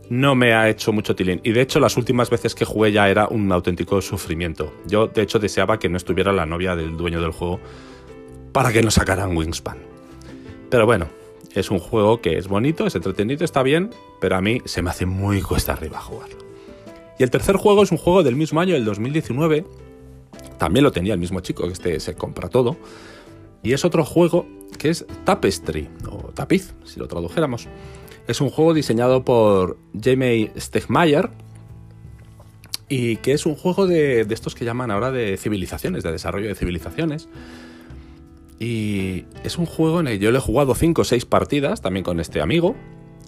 No 0.08 0.34
me 0.34 0.54
ha 0.54 0.68
hecho 0.68 0.92
mucho 0.92 1.14
tilín 1.14 1.40
y 1.44 1.52
de 1.52 1.60
hecho 1.60 1.80
las 1.80 1.96
últimas 1.96 2.30
veces 2.30 2.54
que 2.54 2.64
jugué 2.64 2.92
ya 2.92 3.08
era 3.08 3.28
un 3.28 3.52
auténtico 3.52 4.00
sufrimiento. 4.00 4.72
Yo 4.86 5.06
de 5.06 5.22
hecho 5.22 5.38
deseaba 5.38 5.78
que 5.78 5.88
no 5.88 5.96
estuviera 5.96 6.32
la 6.32 6.46
novia 6.46 6.74
del 6.74 6.96
dueño 6.96 7.20
del 7.20 7.32
juego 7.32 7.60
para 8.52 8.72
que 8.72 8.82
no 8.82 8.90
sacaran 8.90 9.36
Wingspan. 9.36 9.78
Pero 10.70 10.86
bueno, 10.86 11.08
es 11.54 11.70
un 11.70 11.78
juego 11.78 12.20
que 12.20 12.38
es 12.38 12.48
bonito, 12.48 12.86
es 12.86 12.94
entretenido, 12.94 13.44
está 13.44 13.62
bien, 13.62 13.90
pero 14.20 14.36
a 14.36 14.40
mí 14.40 14.60
se 14.64 14.82
me 14.82 14.90
hace 14.90 15.06
muy 15.06 15.42
cuesta 15.42 15.72
arriba 15.72 16.00
jugarlo. 16.00 16.38
Y 17.18 17.22
el 17.22 17.30
tercer 17.30 17.56
juego 17.56 17.82
es 17.82 17.92
un 17.92 17.98
juego 17.98 18.22
del 18.22 18.36
mismo 18.36 18.60
año, 18.60 18.74
el 18.74 18.84
2019, 18.84 19.64
también 20.58 20.84
lo 20.84 20.92
tenía 20.92 21.14
el 21.14 21.20
mismo 21.20 21.40
chico, 21.40 21.64
que 21.64 21.72
este 21.72 22.00
se 22.00 22.14
compra 22.14 22.48
todo. 22.48 22.76
Y 23.62 23.72
es 23.72 23.84
otro 23.84 24.04
juego 24.04 24.46
que 24.78 24.90
es 24.90 25.06
Tapestry, 25.24 25.88
o 26.10 26.32
Tapiz, 26.32 26.74
si 26.84 26.98
lo 26.98 27.06
tradujéramos. 27.06 27.68
Es 28.26 28.40
un 28.40 28.50
juego 28.50 28.74
diseñado 28.74 29.24
por 29.24 29.78
Jamie 30.00 30.52
Stegmaier 30.58 31.30
y 32.88 33.16
que 33.16 33.32
es 33.32 33.46
un 33.46 33.54
juego 33.54 33.86
de, 33.86 34.24
de, 34.24 34.34
estos 34.34 34.54
que 34.54 34.64
llaman 34.64 34.90
ahora 34.90 35.10
de 35.10 35.36
civilizaciones, 35.36 36.02
de 36.02 36.12
desarrollo 36.12 36.48
de 36.48 36.54
civilizaciones. 36.54 37.28
Y 38.62 39.24
es 39.42 39.58
un 39.58 39.66
juego 39.66 39.98
en 39.98 40.06
el 40.06 40.20
que 40.20 40.24
yo 40.26 40.30
le 40.30 40.38
he 40.38 40.40
jugado 40.40 40.76
5 40.76 41.02
o 41.02 41.04
6 41.04 41.24
partidas, 41.24 41.82
también 41.82 42.04
con 42.04 42.20
este 42.20 42.40
amigo 42.40 42.76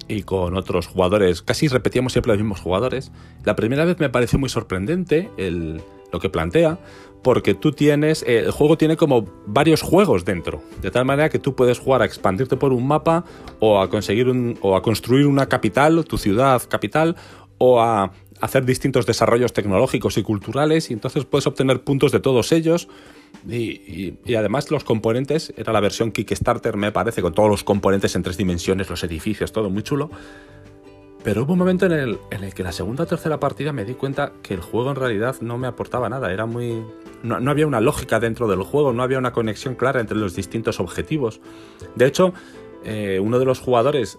y 0.06 0.22
con 0.22 0.56
otros 0.56 0.86
jugadores. 0.86 1.42
Casi 1.42 1.66
repetíamos 1.66 2.12
siempre 2.12 2.30
los 2.30 2.38
mismos 2.38 2.60
jugadores. 2.60 3.10
La 3.42 3.56
primera 3.56 3.84
vez 3.84 3.98
me 3.98 4.08
pareció 4.08 4.38
muy 4.38 4.48
sorprendente 4.48 5.28
el, 5.36 5.82
lo 6.12 6.20
que 6.20 6.30
plantea, 6.30 6.78
porque 7.24 7.54
tú 7.54 7.72
tienes, 7.72 8.22
eh, 8.22 8.44
el 8.44 8.52
juego 8.52 8.78
tiene 8.78 8.96
como 8.96 9.24
varios 9.44 9.82
juegos 9.82 10.24
dentro, 10.24 10.62
de 10.80 10.92
tal 10.92 11.04
manera 11.04 11.28
que 11.30 11.40
tú 11.40 11.56
puedes 11.56 11.80
jugar 11.80 12.02
a 12.02 12.04
expandirte 12.04 12.56
por 12.56 12.72
un 12.72 12.86
mapa 12.86 13.24
o 13.58 13.80
a 13.80 13.90
conseguir 13.90 14.28
un, 14.28 14.56
o 14.60 14.76
a 14.76 14.82
construir 14.82 15.26
una 15.26 15.48
capital, 15.48 16.04
tu 16.04 16.16
ciudad 16.16 16.62
capital, 16.68 17.16
o 17.58 17.80
a 17.80 18.12
hacer 18.40 18.64
distintos 18.64 19.04
desarrollos 19.04 19.52
tecnológicos 19.52 20.16
y 20.16 20.22
culturales, 20.22 20.90
y 20.90 20.92
entonces 20.92 21.24
puedes 21.24 21.48
obtener 21.48 21.82
puntos 21.82 22.12
de 22.12 22.20
todos 22.20 22.52
ellos. 22.52 22.86
Y, 23.48 24.14
además 24.34 24.70
los 24.70 24.84
componentes, 24.84 25.52
era 25.56 25.72
la 25.72 25.80
versión 25.80 26.12
Kickstarter, 26.12 26.76
me 26.76 26.92
parece, 26.92 27.22
con 27.22 27.34
todos 27.34 27.48
los 27.48 27.64
componentes 27.64 28.14
en 28.16 28.22
tres 28.22 28.36
dimensiones, 28.36 28.88
los 28.88 29.04
edificios, 29.04 29.52
todo 29.52 29.70
muy 29.70 29.82
chulo. 29.82 30.10
Pero 31.22 31.44
hubo 31.44 31.54
un 31.54 31.58
momento 31.58 31.86
en 31.86 31.92
el, 31.92 32.18
en 32.30 32.44
el 32.44 32.52
que 32.52 32.62
la 32.62 32.72
segunda 32.72 33.04
o 33.04 33.06
tercera 33.06 33.40
partida 33.40 33.72
me 33.72 33.84
di 33.84 33.94
cuenta 33.94 34.32
que 34.42 34.54
el 34.54 34.60
juego 34.60 34.90
en 34.90 34.96
realidad 34.96 35.36
no 35.40 35.56
me 35.56 35.66
aportaba 35.66 36.08
nada, 36.08 36.32
era 36.32 36.44
muy... 36.46 36.84
No, 37.22 37.40
no, 37.40 37.50
había 37.50 37.66
una 37.66 37.80
lógica 37.80 38.20
dentro 38.20 38.46
del 38.46 38.62
juego, 38.62 38.92
no 38.92 39.02
había 39.02 39.18
una 39.18 39.32
conexión 39.32 39.74
clara 39.74 40.00
entre 40.00 40.18
los 40.18 40.36
distintos 40.36 40.80
objetivos. 40.80 41.40
De 41.94 42.04
hecho, 42.04 42.34
eh, 42.84 43.18
uno 43.22 43.38
de 43.38 43.46
los 43.46 43.60
jugadores, 43.60 44.18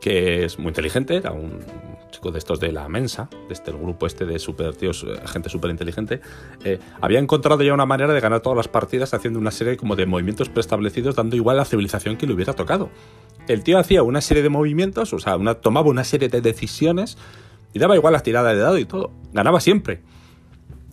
que 0.00 0.46
es 0.46 0.58
muy 0.58 0.68
inteligente, 0.68 1.16
era 1.16 1.32
un 1.32 1.60
chico 2.10 2.30
de 2.30 2.38
estos 2.38 2.60
de 2.60 2.72
la 2.72 2.88
Mensa, 2.88 3.28
de 3.48 3.54
este 3.54 3.70
el 3.70 3.78
grupo 3.78 4.06
este 4.06 4.24
de 4.24 4.38
super 4.38 4.74
tíos, 4.74 5.04
eh, 5.06 5.20
gente 5.26 5.48
súper 5.48 5.70
inteligente, 5.70 6.20
eh, 6.64 6.78
había 7.00 7.18
encontrado 7.18 7.62
ya 7.62 7.74
una 7.74 7.86
manera 7.86 8.12
de 8.12 8.20
ganar 8.20 8.40
todas 8.40 8.56
las 8.56 8.68
partidas 8.68 9.14
haciendo 9.14 9.38
una 9.38 9.50
serie 9.50 9.76
como 9.76 9.96
de 9.96 10.06
movimientos 10.06 10.48
preestablecidos, 10.48 11.14
dando 11.14 11.36
igual 11.36 11.56
la 11.56 11.64
civilización 11.64 12.16
que 12.16 12.26
le 12.26 12.34
hubiera 12.34 12.52
tocado. 12.52 12.90
El 13.48 13.62
tío 13.62 13.78
hacía 13.78 14.02
una 14.02 14.20
serie 14.20 14.42
de 14.42 14.48
movimientos, 14.48 15.12
o 15.12 15.18
sea, 15.18 15.38
tomaba 15.60 15.88
una 15.88 16.04
serie 16.04 16.28
de 16.28 16.40
decisiones 16.40 17.16
y 17.72 17.78
daba 17.78 17.94
igual 17.94 18.12
las 18.12 18.22
tiradas 18.22 18.54
de 18.54 18.60
dado 18.60 18.78
y 18.78 18.84
todo. 18.84 19.12
Ganaba 19.32 19.60
siempre. 19.60 20.02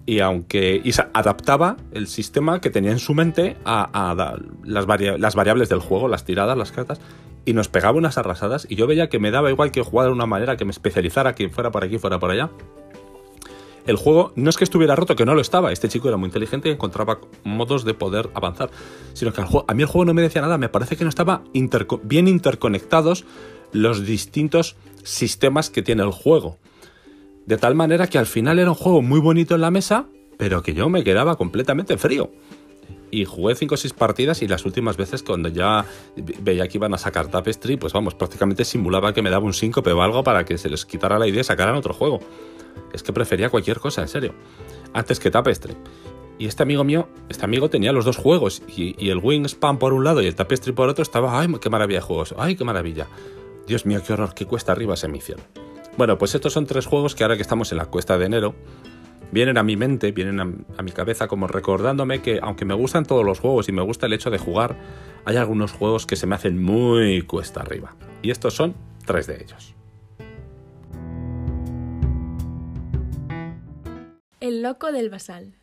Y 0.05 0.19
aunque 0.19 0.81
y 0.83 0.91
adaptaba 1.13 1.77
el 1.91 2.07
sistema 2.07 2.59
que 2.59 2.69
tenía 2.69 2.91
en 2.91 2.99
su 2.99 3.13
mente 3.13 3.55
a, 3.63 4.35
las, 4.63 4.85
vari 4.85 5.17
las, 5.17 5.35
variables 5.35 5.69
del 5.69 5.79
juego, 5.79 6.07
las 6.07 6.25
tiradas, 6.25 6.57
las 6.57 6.71
cartas, 6.71 6.99
y 7.45 7.53
nos 7.53 7.69
pegaba 7.69 7.97
unas 7.97 8.17
arrasadas. 8.17 8.67
Y 8.69 8.75
yo 8.75 8.87
veía 8.87 9.07
que 9.09 9.19
me 9.19 9.31
daba 9.31 9.49
igual 9.49 9.71
que 9.71 9.81
jugar 9.81 10.07
de 10.07 10.13
una 10.13 10.25
manera, 10.25 10.57
que 10.57 10.65
me 10.65 10.71
especializara, 10.71 11.35
que 11.35 11.49
fuera 11.49 11.71
por 11.71 11.83
aquí, 11.83 11.97
fuera 11.97 12.19
por 12.19 12.31
allá. 12.31 12.49
El 13.85 13.97
juego 13.97 14.31
no 14.35 14.49
es 14.49 14.57
que 14.57 14.63
estuviera 14.63 14.95
roto, 14.95 15.15
que 15.15 15.25
no 15.25 15.35
lo 15.35 15.41
estaba. 15.41 15.71
Este 15.71 15.89
chico 15.89 16.07
era 16.07 16.17
muy 16.17 16.27
inteligente 16.27 16.69
y 16.69 16.71
encontraba 16.71 17.19
modos 17.43 17.83
de 17.83 17.93
poder 17.93 18.29
avanzar. 18.33 18.69
Sino 19.13 19.33
que 19.33 19.41
a 19.41 19.73
mí 19.73 19.83
el 19.83 19.89
juego 19.89 20.05
no 20.05 20.13
me 20.13 20.21
decía 20.21 20.41
nada. 20.41 20.57
Me 20.57 20.69
parece 20.69 20.95
que 20.95 21.03
no 21.03 21.11
interco 21.53 21.99
bien 22.03 22.27
interconectados 22.27 23.25
los 23.73 24.05
distintos 24.05 24.77
sistemas 25.03 25.69
que 25.69 25.81
tiene 25.81 26.03
el 26.03 26.11
juego. 26.11 26.57
De 27.45 27.57
tal 27.57 27.75
manera 27.75 28.07
que 28.07 28.17
al 28.17 28.25
final 28.25 28.59
era 28.59 28.69
un 28.69 28.75
juego 28.75 29.01
muy 29.01 29.19
bonito 29.19 29.55
en 29.55 29.61
la 29.61 29.71
mesa, 29.71 30.07
pero 30.37 30.63
que 30.63 30.73
yo 30.73 30.89
me 30.89 31.03
quedaba 31.03 31.35
completamente 31.35 31.97
frío. 31.97 32.31
Y 33.11 33.25
jugué 33.25 33.53
5 33.53 33.75
o 33.75 33.77
6 33.77 33.93
partidas 33.93 34.41
y 34.41 34.47
las 34.47 34.65
últimas 34.65 34.97
veces 34.97 35.21
cuando 35.21 35.49
ya 35.49 35.85
veía 36.15 36.67
que 36.67 36.77
iban 36.77 36.93
a 36.93 36.97
sacar 36.97 37.27
Tapestry, 37.27 37.77
pues 37.77 37.93
vamos, 37.93 38.15
prácticamente 38.15 38.65
simulaba 38.65 39.13
que 39.13 39.21
me 39.21 39.29
daba 39.29 39.45
un 39.45 39.53
síncope 39.53 39.91
o 39.91 40.01
algo 40.01 40.23
para 40.23 40.45
que 40.45 40.57
se 40.57 40.69
les 40.69 40.85
quitara 40.85 41.19
la 41.19 41.27
idea 41.27 41.41
y 41.41 41.43
sacaran 41.43 41.75
otro 41.75 41.93
juego. 41.93 42.19
Es 42.91 43.03
que 43.03 43.13
prefería 43.13 43.49
cualquier 43.49 43.79
cosa, 43.79 44.01
en 44.01 44.07
serio. 44.07 44.33
Antes 44.93 45.19
que 45.19 45.29
Tapestry. 45.29 45.75
Y 46.39 46.47
este 46.47 46.63
amigo 46.63 46.83
mío, 46.83 47.07
este 47.29 47.45
amigo 47.45 47.69
tenía 47.69 47.91
los 47.91 48.05
dos 48.05 48.17
juegos. 48.17 48.63
Y, 48.67 49.09
el 49.09 49.19
Wingspan 49.19 49.77
por 49.77 49.93
un 49.93 50.03
lado 50.03 50.21
y 50.21 50.25
el 50.25 50.35
Tapestry 50.35 50.71
por 50.71 50.89
otro 50.89 51.03
estaba, 51.03 51.39
ay, 51.39 51.47
qué 51.61 51.69
maravilla 51.69 51.99
de 51.99 52.05
juegos. 52.05 52.33
Ay, 52.37 52.55
qué 52.55 52.63
maravilla. 52.63 53.07
Dios 53.67 53.85
mío, 53.85 54.01
qué 54.05 54.13
horror, 54.13 54.33
qué 54.33 54.45
cuesta 54.45 54.71
arriba 54.71 54.95
se 54.95 55.07
me. 55.07 55.19
Bueno, 55.95 56.17
pues 56.17 56.33
estos 56.33 56.53
son 56.53 56.65
tres 56.65 56.87
juegos 56.87 57.13
que 57.13 57.23
ahora 57.23 57.35
que 57.35 57.43
estamos 57.43 57.71
en 57.71 57.77
la 57.77 57.85
cuesta 57.85 58.17
de 58.17 58.25
enero, 58.25 58.55
vienen 59.31 59.59
a 59.59 59.63
mi 59.63 59.77
mente, 59.77 60.11
vienen 60.11 60.39
a, 60.39 60.51
a, 60.77 60.81
mi 60.81 60.91
cabeza 60.91 61.27
como 61.27 61.45
recordándome 61.47 62.21
que 62.23 62.39
aunque 62.41 62.65
me 62.65 62.73
gustan 62.73 63.05
todos 63.05 63.23
los 63.23 63.39
juegos 63.39 63.69
y 63.69 63.71
me 63.73 63.83
gusta 63.83 64.07
el 64.07 64.13
hecho 64.13 64.31
de 64.31 64.39
jugar, 64.39 64.75
hay 65.23 65.37
algunos 65.37 65.71
juegos 65.71 66.07
que 66.07 66.15
se 66.15 66.25
me 66.25 66.33
hacen 66.33 66.61
muy 66.61 67.21
cuesta 67.21 67.61
arriba. 67.61 67.95
Y 68.23 68.31
estos 68.31 68.55
son 68.55 68.75
tres 69.05 69.27
de 69.27 69.43
ellos. 69.43 69.75
El 74.39 74.63
loco 74.63 74.91
del 74.91 75.11
basal. 75.11 75.53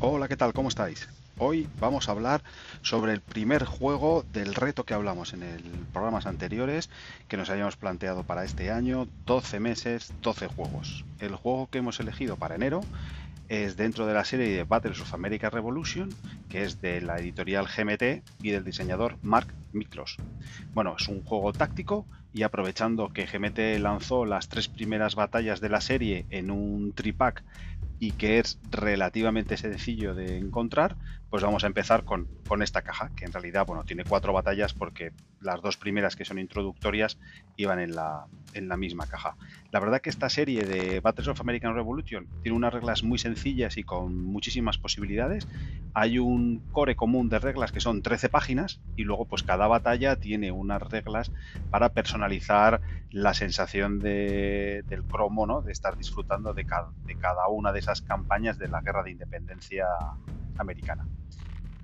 Hola, 0.00 0.28
¿qué 0.28 0.36
tal? 0.36 0.52
¿Cómo 0.52 0.68
estáis? 0.68 1.08
Hoy 1.38 1.68
vamos 1.78 2.08
a 2.08 2.12
hablar 2.12 2.42
sobre 2.80 3.12
el 3.12 3.20
primer 3.20 3.66
juego 3.66 4.24
del 4.32 4.54
reto 4.54 4.84
que 4.84 4.94
hablamos 4.94 5.34
en 5.34 5.42
el 5.42 5.62
programas 5.92 6.24
anteriores 6.24 6.88
que 7.28 7.36
nos 7.36 7.50
habíamos 7.50 7.76
planteado 7.76 8.22
para 8.22 8.42
este 8.42 8.70
año, 8.70 9.06
12 9.26 9.60
meses, 9.60 10.14
12 10.22 10.46
juegos. 10.46 11.04
El 11.18 11.36
juego 11.36 11.68
que 11.68 11.78
hemos 11.78 12.00
elegido 12.00 12.36
para 12.36 12.54
enero 12.54 12.80
es 13.50 13.76
dentro 13.76 14.06
de 14.06 14.14
la 14.14 14.24
serie 14.24 14.48
de 14.48 14.64
Battles 14.64 14.98
of 15.02 15.12
America 15.12 15.50
Revolution, 15.50 16.08
que 16.48 16.62
es 16.62 16.80
de 16.80 17.02
la 17.02 17.18
editorial 17.18 17.66
GMT 17.66 18.24
y 18.42 18.50
del 18.50 18.64
diseñador 18.64 19.18
Mark 19.22 19.52
Miklos. 19.74 20.16
Bueno, 20.72 20.96
es 20.98 21.06
un 21.06 21.22
juego 21.22 21.52
táctico 21.52 22.06
y 22.32 22.44
aprovechando 22.44 23.12
que 23.12 23.26
GMT 23.26 23.78
lanzó 23.78 24.24
las 24.24 24.48
tres 24.48 24.68
primeras 24.68 25.14
batallas 25.14 25.60
de 25.60 25.68
la 25.68 25.82
serie 25.82 26.24
en 26.30 26.50
un 26.50 26.92
tripack 26.94 27.44
y 27.98 28.12
que 28.12 28.38
es 28.38 28.58
relativamente 28.70 29.56
sencillo 29.56 30.14
de 30.14 30.38
encontrar, 30.38 30.96
pues 31.30 31.42
vamos 31.42 31.64
a 31.64 31.66
empezar 31.66 32.04
con, 32.04 32.28
con, 32.46 32.62
esta 32.62 32.82
caja, 32.82 33.10
que 33.16 33.24
en 33.24 33.32
realidad 33.32 33.66
bueno, 33.66 33.84
tiene 33.84 34.04
cuatro 34.04 34.32
batallas 34.32 34.72
porque 34.72 35.12
las 35.40 35.60
dos 35.60 35.76
primeras 35.76 36.14
que 36.16 36.24
son 36.24 36.38
introductorias 36.38 37.18
iban 37.56 37.80
en 37.80 37.94
la, 37.94 38.26
en 38.54 38.68
la 38.68 38.76
misma 38.76 39.06
caja. 39.06 39.36
La 39.72 39.80
verdad 39.80 40.00
que 40.00 40.10
esta 40.10 40.28
serie 40.28 40.64
de 40.64 41.00
Battles 41.00 41.28
of 41.28 41.40
American 41.40 41.74
Revolution 41.74 42.26
tiene 42.42 42.56
unas 42.56 42.72
reglas 42.72 43.02
muy 43.02 43.18
sencillas 43.18 43.76
y 43.76 43.82
con 43.82 44.24
muchísimas 44.24 44.78
posibilidades. 44.78 45.48
Hay 45.94 46.18
un 46.18 46.62
core 46.70 46.94
común 46.94 47.28
de 47.28 47.38
reglas 47.38 47.72
que 47.72 47.80
son 47.80 48.02
13 48.02 48.28
páginas 48.28 48.80
y 48.96 49.02
luego 49.02 49.26
pues 49.26 49.42
cada 49.42 49.66
batalla 49.66 50.16
tiene 50.16 50.52
unas 50.52 50.82
reglas 50.82 51.32
para 51.70 51.90
personalizar 51.90 52.80
la 53.10 53.34
sensación 53.34 53.98
de, 53.98 54.84
del 54.86 55.02
cromo, 55.04 55.46
¿no? 55.46 55.60
de 55.62 55.72
estar 55.72 55.96
disfrutando 55.96 56.54
de 56.54 56.64
cada, 56.64 56.90
de 57.04 57.16
cada 57.16 57.48
una 57.48 57.72
de 57.72 57.80
esas 57.80 58.00
campañas 58.00 58.58
de 58.58 58.68
la 58.68 58.80
guerra 58.80 59.02
de 59.02 59.10
independencia 59.10 59.86
americana. 60.58 61.06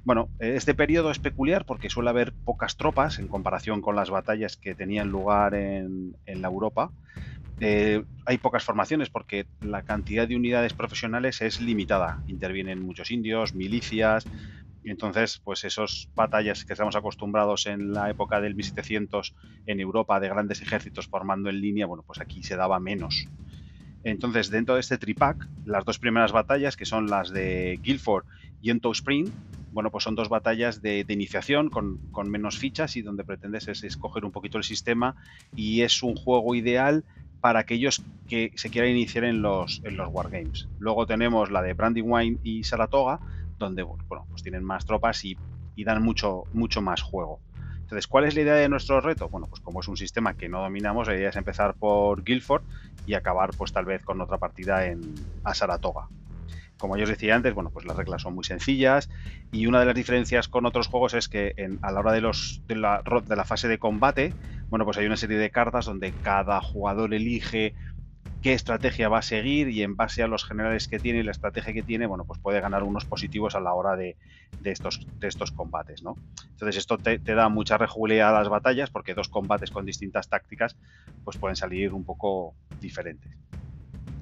Bueno, 0.04 0.30
este 0.38 0.74
periodo 0.74 1.10
es 1.10 1.18
peculiar 1.18 1.64
porque 1.64 1.88
suele 1.88 2.10
haber 2.10 2.34
pocas 2.44 2.76
tropas 2.76 3.18
en 3.18 3.28
comparación 3.28 3.80
con 3.80 3.94
las 3.94 4.10
batallas 4.10 4.56
que 4.56 4.74
tenían 4.74 5.08
lugar 5.08 5.54
en, 5.54 6.16
la 6.26 6.48
Europa. 6.48 6.92
Eh, 7.60 8.02
hay 8.26 8.38
pocas 8.38 8.64
formaciones 8.64 9.10
porque 9.10 9.46
la 9.60 9.82
cantidad 9.82 10.26
de 10.26 10.34
unidades 10.34 10.74
profesionales 10.74 11.40
es 11.40 11.60
limitada. 11.60 12.22
Intervienen 12.26 12.80
muchos 12.80 13.12
indios, 13.12 13.54
milicias, 13.54 14.26
entonces, 14.84 15.40
pues 15.44 15.64
esas 15.64 16.08
batallas 16.14 16.64
que 16.64 16.72
estamos 16.72 16.96
acostumbrados 16.96 17.66
en 17.66 17.92
la 17.92 18.10
época 18.10 18.40
del 18.40 18.54
1700 18.54 19.34
en 19.66 19.80
Europa 19.80 20.18
de 20.18 20.28
grandes 20.28 20.60
ejércitos 20.60 21.06
formando 21.06 21.50
en 21.50 21.60
línea, 21.60 21.86
bueno, 21.86 22.02
pues 22.04 22.20
aquí 22.20 22.42
se 22.42 22.56
daba 22.56 22.80
menos. 22.80 23.28
Entonces, 24.04 24.50
dentro 24.50 24.74
de 24.74 24.80
este 24.80 24.98
tripack, 24.98 25.48
las 25.64 25.84
dos 25.84 25.98
primeras 25.98 26.32
batallas, 26.32 26.76
que 26.76 26.84
son 26.84 27.08
las 27.08 27.30
de 27.30 27.78
Guilford 27.82 28.24
y 28.60 28.70
Ento 28.70 28.90
Spring, 28.92 29.30
bueno, 29.72 29.90
pues 29.90 30.04
son 30.04 30.14
dos 30.14 30.28
batallas 30.28 30.82
de, 30.82 31.04
iniciación 31.08 31.70
con, 31.70 32.30
menos 32.30 32.58
fichas 32.58 32.96
y 32.96 33.02
donde 33.02 33.24
pretendes 33.24 33.68
es 33.68 33.84
escoger 33.84 34.24
un 34.24 34.32
poquito 34.32 34.58
el 34.58 34.64
sistema 34.64 35.16
y 35.56 35.80
es 35.80 36.02
un 36.02 36.14
juego 36.14 36.54
ideal 36.54 37.04
para 37.40 37.60
aquellos 37.60 38.02
que 38.28 38.52
se 38.54 38.70
quieran 38.70 38.90
iniciar 38.90 39.24
en 39.24 39.42
los, 39.42 39.80
en 39.84 39.96
los 39.96 40.08
Wargames. 40.12 40.68
Luego 40.78 41.06
tenemos 41.06 41.50
la 41.50 41.62
de 41.62 41.72
Brandywine 41.72 42.38
y 42.42 42.64
Saratoga, 42.64 43.20
donde 43.58 43.82
bueno, 43.82 44.26
pues 44.28 44.42
tienen 44.42 44.62
más 44.62 44.84
tropas 44.84 45.24
y, 45.24 45.36
dan 45.76 46.02
mucho, 46.02 46.44
mucho 46.52 46.82
más 46.82 47.00
juego. 47.00 47.40
Entonces, 47.92 48.08
¿cuál 48.08 48.24
es 48.24 48.34
la 48.34 48.40
idea 48.40 48.54
de 48.54 48.70
nuestro 48.70 49.02
reto? 49.02 49.28
Bueno, 49.28 49.48
pues 49.48 49.60
como 49.60 49.80
es 49.80 49.88
un 49.88 49.98
sistema 49.98 50.32
que 50.32 50.48
no 50.48 50.62
dominamos, 50.62 51.08
la 51.08 51.14
idea 51.14 51.28
es 51.28 51.36
empezar 51.36 51.74
por 51.76 52.24
Guildford 52.24 52.62
y 53.04 53.12
acabar 53.12 53.52
pues 53.54 53.70
tal 53.70 53.84
vez 53.84 54.02
con 54.02 54.18
otra 54.22 54.38
partida 54.38 54.86
en 54.86 55.28
a 55.44 55.52
Saratoga. 55.52 56.08
Como 56.78 56.96
yo 56.96 57.02
os 57.02 57.10
decía 57.10 57.34
antes, 57.36 57.52
bueno, 57.52 57.68
pues 57.70 57.84
las 57.84 57.94
reglas 57.94 58.22
son 58.22 58.34
muy 58.34 58.44
sencillas 58.44 59.10
y 59.50 59.66
una 59.66 59.78
de 59.78 59.84
las 59.84 59.94
diferencias 59.94 60.48
con 60.48 60.64
otros 60.64 60.86
juegos 60.88 61.12
es 61.12 61.28
que 61.28 61.54
a 61.82 61.92
la 61.92 62.00
hora 62.00 62.12
de, 62.12 62.22
los, 62.22 62.64
la, 62.68 63.02
de 63.26 63.36
la 63.36 63.44
fase 63.44 63.68
de 63.68 63.78
combate, 63.78 64.36
bueno, 64.70 64.86
pues 64.86 64.96
hay 64.96 65.04
una 65.04 65.18
serie 65.18 65.36
de 65.36 65.50
cartas 65.50 65.84
donde 65.84 66.16
cada 66.22 66.62
jugador 66.62 67.12
elige 67.12 67.74
qué 68.42 68.52
estrategia 68.52 69.08
va 69.08 69.18
a 69.18 69.22
seguir 69.22 69.68
y 69.68 69.82
en 69.82 69.96
base 69.96 70.22
a 70.22 70.26
los 70.26 70.44
generales 70.44 70.88
que 70.88 70.98
tiene 70.98 71.20
y 71.20 71.22
la 71.22 71.30
estrategia 71.30 71.72
que 71.72 71.82
tiene, 71.82 72.06
bueno, 72.06 72.24
pues 72.24 72.40
puede 72.40 72.60
ganar 72.60 72.82
unos 72.82 73.04
positivos 73.04 73.54
a 73.54 73.60
la 73.60 73.72
hora 73.72 73.94
de, 73.96 74.16
estos, 74.64 75.06
de 75.20 75.28
estos 75.28 75.52
combates, 75.52 76.02
¿no? 76.02 76.16
Entonces 76.50 76.76
esto 76.76 76.98
te, 76.98 77.18
da 77.18 77.48
mucha 77.48 77.78
rejugabilidad 77.78 78.36
a 78.36 78.40
las 78.40 78.48
batallas 78.48 78.90
porque 78.90 79.14
dos 79.14 79.28
combates 79.28 79.70
con 79.70 79.86
distintas 79.86 80.28
tácticas 80.28 80.76
pues 81.24 81.36
pueden 81.36 81.56
salir 81.56 81.94
un 81.94 82.04
poco 82.04 82.54
diferentes. 82.80 83.30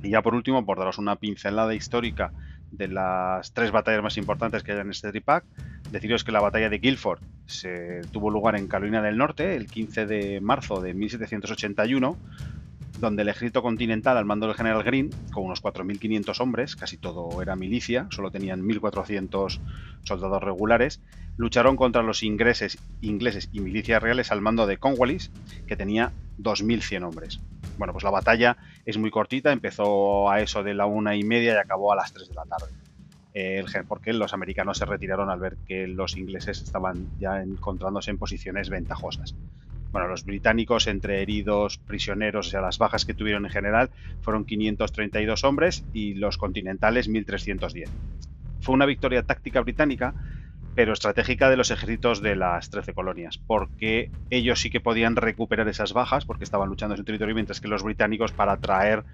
Y 0.03 0.11
ya 0.11 0.23
por 0.23 0.35
último, 0.35 0.65
por 0.65 0.79
daros 0.79 0.99
una 0.99 1.17
pincelada 1.17 1.75
histórica 1.75 2.33
de 2.71 2.89
las 2.89 3.53
tres 3.53 3.73
batallas 3.73 4.03
más 4.03 4.17
importantes 4.19 4.63
que 4.63 4.73
hay 4.73 4.79
en 4.79 4.91
este 4.91 5.11
tripack, 5.11 5.45
deciros 5.91 6.25
que 6.25 6.33
la 6.33 6.41
batalla 6.41 6.69
de 6.69 6.79
Guilford 6.79 7.21
se 7.47 8.03
tuvo 8.13 8.31
lugar 8.31 8.57
en 8.57 8.69
Carolina 8.69 9.03
del 9.03 9.17
Norte 9.17 9.57
el 9.57 9.67
15 9.67 10.07
de 10.07 10.41
marzo 10.41 10.81
de 10.81 10.95
1781 10.95 12.17
donde 13.01 13.23
el 13.23 13.29
ejército 13.29 13.63
continental 13.63 14.17
al 14.17 14.25
mando 14.25 14.47
del 14.47 14.55
general 14.55 14.83
Green, 14.83 15.11
con 15.33 15.45
unos 15.45 15.63
4.500 15.63 16.41
hombres, 16.41 16.77
casi 16.77 16.99
todo 16.99 17.41
era 17.43 17.57
milicia, 17.57 18.07
solo 18.11 18.31
tenían 18.31 18.63
1.400 18.63 19.61
soldados 20.05 20.43
regulares, 20.43 21.01
lucharon 21.37 21.77
contra 21.77 22.03
los 22.03 22.23
ingleses, 22.23 22.79
y 23.01 23.61
milicias 23.61 24.03
reales 24.03 24.31
al 24.31 24.43
mando 24.43 24.67
de 24.67 24.77
Cornwallis, 24.77 25.31
que 25.67 25.77
tenía 25.77 26.13
2.100 26.39 27.05
hombres. 27.05 27.41
Bueno, 27.79 27.93
pues 27.93 28.05
la 28.05 28.11
batalla 28.11 28.57
es 28.85 28.99
muy 28.99 29.11
cortita, 29.11 29.53
empezó 29.53 30.31
a 30.31 30.41
eso 30.41 30.63
de 30.63 30.75
la 30.75 30.87
una 30.87 31.17
y 31.17 31.23
media 31.23 31.55
y 31.55 31.57
acabó 31.57 31.93
a 31.93 31.97
las 31.97 32.13
3 32.13 32.29
de 32.29 32.35
la 32.35 32.45
tarde. 32.45 32.73
Eh, 33.33 33.65
porque 33.87 34.13
los 34.13 34.35
americanos 34.35 34.79
se 34.79 34.85
retiraron 34.85 35.31
al 35.31 35.39
ver 35.39 35.57
que 35.67 35.87
los 35.87 36.17
ingleses 36.17 36.61
estaban 36.63 37.07
ya 37.21 37.41
encontrándose 37.41 38.11
en 38.11 38.19
posiciones 38.19 38.69
ventajosas 38.69 39.37
bueno, 39.93 40.09
los 40.09 40.25
británicos 40.25 40.87
entre 40.87 41.23
heridos, 41.23 41.79
prisioneros, 41.79 42.49
o 42.49 42.51
sea, 42.51 42.61
las 42.61 42.79
bajas 42.79 43.05
que 43.05 43.15
tuvieron 43.15 43.45
en 43.45 43.51
general 43.51 43.91
fueron 44.21 44.45
532 44.45 45.45
hombres 45.45 45.85
y 45.93 46.15
los 46.15 46.39
continentales 46.39 47.09
1310. 47.09 47.91
Fue 48.61 48.75
una 48.75 48.87
victoria 48.87 49.25
táctica 49.25 49.61
británica, 49.61 50.15
pero 50.77 50.93
estratégica 50.93 51.51
de 51.51 51.57
los 51.57 51.73
ejércitos 51.73 52.23
de 52.23 52.37
las 52.37 52.71
13 52.71 52.95
colonias, 52.95 53.39
porque 53.39 54.11
ellos 54.31 54.61
sí 54.61 54.71
que 54.71 54.81
podían 54.81 55.17
recuperar 55.17 55.69
esas 55.69 55.93
bajas 55.93 56.25
porque 56.25 56.45
estaban 56.45 56.69
luchando 56.69 56.95
en 56.95 56.99
su 56.99 57.05
territorio, 57.05 57.35
mientras 57.35 57.61
que 57.61 57.69
los 57.69 57.83
británicos 57.83 58.33
para 58.33 58.57
traer 58.59 59.05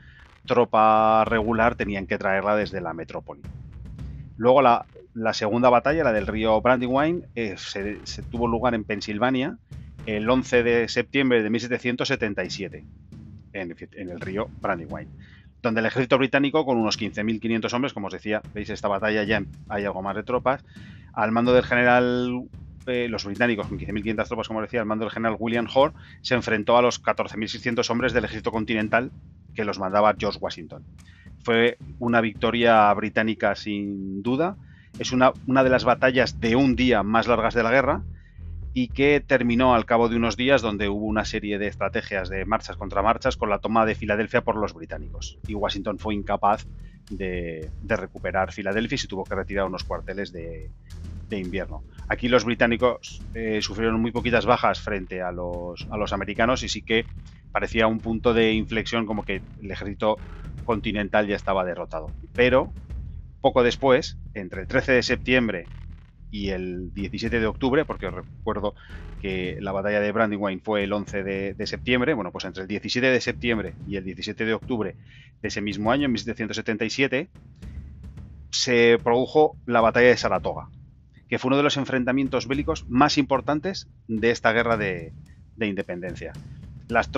tropa 0.47 1.25
regular 1.25 1.75
tenían 1.75 2.07
que 2.07 2.19
traerla 2.19 2.55
desde 2.55 2.81
la 2.81 2.93
metrópoli. 2.93 3.41
Luego 4.37 4.61
la, 4.61 4.85
segunda 5.33 5.71
batalla, 5.71 6.05
la 6.05 6.13
del 6.13 6.27
río 6.27 6.61
Brandywine, 6.61 7.23
eh, 7.35 7.57
se 7.57 8.23
tuvo 8.31 8.47
lugar 8.47 8.75
en 8.75 8.85
Pensilvania 8.85 9.59
el 10.07 10.31
11 10.31 10.63
de 10.63 10.89
septiembre 10.89 11.43
de 11.43 11.51
1777 11.51 12.85
en, 13.53 13.75
el 14.11 14.21
río 14.21 14.49
Brandywine, 14.61 15.09
donde 15.63 15.81
el 15.81 15.87
ejército 15.87 16.17
británico, 16.19 16.65
con 16.65 16.79
unos 16.79 16.99
15.500 16.99 17.73
hombres, 17.75 17.93
como 17.93 18.07
os 18.07 18.13
decía, 18.13 18.41
veis 18.55 18.71
esta 18.71 18.89
batalla 18.89 19.25
ya 19.25 19.43
hay 19.69 19.85
algo 19.85 20.03
más 20.03 20.15
de 20.15 20.23
tropas, 20.23 20.65
al 21.13 21.33
mando 21.33 21.53
del 21.53 21.65
general, 21.65 22.49
eh, 22.87 23.09
los 23.09 23.25
británicos 23.25 23.67
con 23.67 23.79
15.500 23.79 24.27
tropas, 24.29 24.49
como 24.49 24.63
decía, 24.63 24.81
al 24.81 24.87
mando 24.87 25.05
del 25.05 25.13
general 25.13 25.37
William 25.39 25.67
Hoare, 25.73 25.95
se 26.23 26.35
enfrentó 26.35 26.77
a 26.77 26.83
los 26.83 27.03
14.600 27.03 27.91
hombres 27.91 28.13
del 28.13 28.25
ejército 28.25 28.53
continental 28.53 29.11
que 29.55 29.65
los 29.65 29.79
mandaba 29.79 30.15
George 30.17 30.39
Washington. 30.41 30.85
Fue 31.43 31.79
una 31.99 32.21
victoria 32.21 32.93
británica 32.95 33.55
sin 33.57 34.23
duda, 34.23 34.57
es 34.99 35.13
una, 35.13 35.33
una 35.47 35.65
de 35.65 35.71
las 35.71 35.85
batallas 35.85 36.41
de 36.41 36.55
un 36.55 36.77
día 36.77 37.03
más 37.03 37.27
largas 37.27 37.55
de 37.55 37.63
la 37.63 37.71
guerra, 37.71 38.03
y 38.79 38.89
que 38.89 39.21
terminó 39.27 39.75
al 39.75 39.87
cabo 39.87 40.11
de 40.11 40.17
unos 40.17 40.37
días 40.37 40.61
donde 40.61 40.91
hubo 40.91 41.07
una 41.07 41.25
serie 41.25 41.57
de 41.59 41.67
estrategias 41.67 42.29
de 42.29 42.45
marchas 42.45 42.77
contra 42.77 43.01
marchas 43.01 43.39
con 43.39 43.49
la 43.49 43.59
toma 43.59 43.87
de 43.87 43.95
Filadelfia 43.95 44.43
por 44.43 44.57
los 44.57 44.75
británicos. 44.75 45.39
Y 45.49 45.55
Washington 45.55 45.99
fue 45.99 46.15
incapaz 46.15 46.67
de, 47.11 47.71
recuperar 47.87 48.53
Filadelfia 48.53 48.97
y 48.97 48.99
se 48.99 49.09
tuvo 49.09 49.25
que 49.25 49.35
retirar 49.35 49.65
unos 49.65 49.83
cuarteles 49.85 50.31
de, 50.31 50.71
invierno. 51.31 51.85
Aquí 52.09 52.29
los 52.29 52.45
británicos 52.45 53.23
eh, 53.33 53.63
sufrieron 53.63 53.99
muy 53.99 54.13
poquitas 54.13 54.45
bajas 54.45 54.79
frente 54.79 55.23
a 55.23 55.33
los, 55.33 55.89
a 55.91 55.97
los 55.97 56.13
americanos 56.13 56.63
y 56.63 56.69
sí 56.69 56.83
que 56.83 57.07
parecía 57.53 57.87
un 57.87 58.01
punto 58.01 58.35
de 58.35 58.53
inflexión 58.53 59.07
como 59.07 59.25
que 59.25 59.41
el 59.63 59.71
ejército 59.71 60.19
continental 60.67 61.27
ya 61.27 61.37
estaba 61.37 61.65
derrotado. 61.65 62.11
Pero 62.35 62.75
poco 63.41 63.63
después, 63.63 64.19
entre 64.35 64.61
el 64.61 64.69
13 64.69 64.93
de 64.93 65.03
septiembre 65.03 65.65
y 66.37 66.51
el 66.51 66.93
17 66.93 67.41
de 67.41 67.47
octubre, 67.47 67.87
porque 67.87 68.11
recuerdo 68.11 68.75
que 69.23 69.57
la 69.61 69.73
batalla 69.73 70.01
de 70.01 70.13
Brandywine 70.13 70.61
fue 70.61 70.85
el 70.85 70.93
11 70.93 71.23
de, 71.23 71.67
septiembre, 71.67 72.13
bueno, 72.13 72.31
pues 72.31 72.45
entre 72.45 72.63
el 72.63 72.69
17 72.69 73.07
de 73.07 73.21
septiembre 73.23 73.73
y 73.89 73.97
el 73.97 74.05
17 74.05 74.45
de 74.45 74.53
octubre 74.53 74.97
de 75.41 75.49
ese 75.49 75.63
mismo 75.63 75.91
año, 75.91 76.05
en 76.05 76.13
1777, 76.13 77.29
se 78.51 78.99
produjo 79.03 79.57
la 79.65 79.81
batalla 79.81 80.09
de 80.09 80.17
Saratoga, 80.17 80.69
que 81.29 81.39
fue 81.39 81.49
uno 81.49 81.57
de 81.57 81.63
los 81.63 81.79
enfrentamientos 81.79 82.47
bélicos 82.47 82.87
más 82.89 83.17
importantes 83.17 83.89
de 84.07 84.31
esta 84.31 84.53
guerra 84.53 84.77
de, 84.77 85.13
independencia. 85.59 86.35
Las 86.89 87.11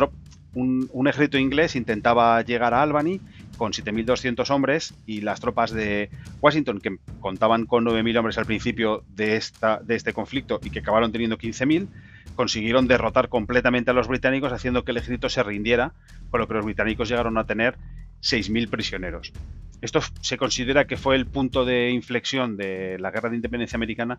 un, 0.55 0.89
un, 0.93 1.09
ejército 1.09 1.39
inglés 1.39 1.75
intentaba 1.75 2.41
llegar 2.43 2.73
a 2.73 2.83
Albany 2.83 3.21
con 3.59 3.73
7.200 3.73 4.49
hombres 4.51 4.95
y 5.05 5.21
las 5.21 5.41
tropas 5.41 5.73
de 5.73 6.09
Washington, 6.41 6.81
que 6.81 6.97
contaban 7.21 7.67
con 7.67 7.85
9.000 7.85 8.19
hombres 8.19 8.39
al 8.39 8.47
principio 8.47 9.05
de, 9.15 9.37
esta, 9.37 9.81
de 9.81 9.97
este 9.97 10.15
conflicto 10.15 10.61
y 10.63 10.71
que 10.71 10.79
acabaron 10.79 11.13
teniendo 11.13 11.37
15.000, 11.37 11.89
consiguieron 12.37 12.87
derrotar 12.89 13.29
completamente 13.29 13.91
a 13.91 13.95
los 13.95 14.09
británicos, 14.09 14.53
haciendo 14.53 14.85
que 14.85 14.93
el 14.93 14.99
ejército 14.99 15.29
se 15.29 15.43
rindiera, 15.43 15.93
con 16.31 16.41
lo 16.41 16.49
que 16.49 16.55
los 16.55 16.65
británicos 16.65 17.09
llegaron 17.09 17.37
a 17.37 17.45
tener 17.45 17.77
6.000 18.23 18.71
prisioneros. 18.71 19.33
Esto 19.81 20.01
se 20.23 20.39
considera 20.39 20.87
que 20.87 20.97
fue 20.97 21.17
el 21.17 21.27
punto 21.27 21.65
de 21.65 21.91
inflexión 21.91 22.57
de 22.57 22.99
la 22.99 23.11
guerra 23.11 23.29
de 23.29 23.37
independencia 23.37 23.77
americana 23.77 24.19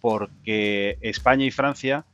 porque 0.00 0.98
España 1.00 1.44
y 1.44 1.50
Francia 1.50 2.04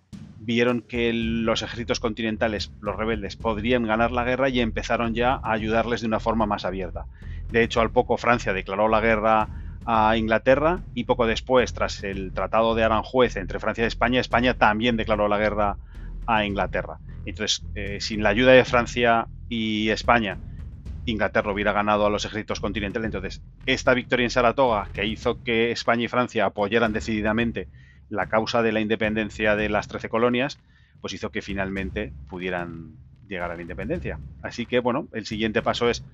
vieron 0.44 0.82
que 0.82 1.12
los 1.12 1.62
ejércitos 1.62 2.00
continentales, 2.00 2.72
los 2.80 2.96
rebeldes, 2.96 3.36
podrían 3.36 3.84
ganar 3.84 4.10
la 4.10 4.24
guerra 4.24 4.48
y 4.48 4.60
empezaron 4.60 5.14
ya 5.14 5.34
a 5.34 5.52
ayudarles 5.52 6.00
de 6.00 6.08
una 6.08 6.20
forma 6.20 6.46
más 6.46 6.64
abierta. 6.64 7.06
De 7.50 7.62
hecho, 7.62 7.80
al 7.80 7.90
poco 7.90 8.16
Francia 8.16 8.52
declaró 8.52 8.88
la 8.88 9.00
guerra 9.00 9.48
a 9.84 10.16
Inglaterra 10.16 10.80
y 10.94 11.04
poco 11.04 11.26
después, 11.26 11.72
tras 11.72 12.02
el 12.02 12.32
Tratado 12.32 12.74
de 12.74 12.84
Aranjuez 12.84 13.36
entre 13.36 13.60
Francia 13.60 13.84
y 13.84 13.86
España, 13.86 14.20
España 14.20 14.54
también 14.54 14.96
declaró 14.96 15.28
la 15.28 15.38
guerra 15.38 15.76
a 16.26 16.44
Inglaterra. 16.44 16.98
Entonces, 17.24 17.64
eh, 17.74 17.98
sin 18.00 18.22
la 18.22 18.30
ayuda 18.30 18.52
de 18.52 18.64
Francia 18.64 19.28
y 19.48 19.90
España, 19.90 20.38
Inglaterra 21.04 21.52
hubiera 21.52 21.72
ganado 21.72 22.06
a 22.06 22.10
los 22.10 22.24
ejércitos 22.24 22.60
continentales. 22.60 23.06
Entonces, 23.06 23.42
esta 23.66 23.94
victoria 23.94 24.24
en 24.24 24.30
Saratoga, 24.30 24.88
que 24.92 25.06
hizo 25.06 25.42
que 25.42 25.70
España 25.70 26.04
y 26.04 26.08
Francia 26.08 26.46
apoyaran 26.46 26.92
decididamente 26.92 27.68
la 28.12 28.26
causa 28.28 28.62
de 28.62 28.72
la 28.72 28.80
independencia 28.80 29.56
de 29.56 29.70
las 29.70 29.88
13 29.88 30.10
colonias, 30.10 30.58
pues 31.00 31.14
hizo 31.14 31.30
que 31.30 31.40
finalmente 31.40 32.12
pudieran 32.28 32.92
llegar 33.26 33.50
a 33.50 33.56
la 33.56 33.62
independencia. 33.62 34.20
Así 34.42 34.66
que, 34.66 34.80
bueno, 34.80 35.08
el 35.12 35.24
siguiente 35.24 35.62
paso 35.62 35.88
es 35.88 36.04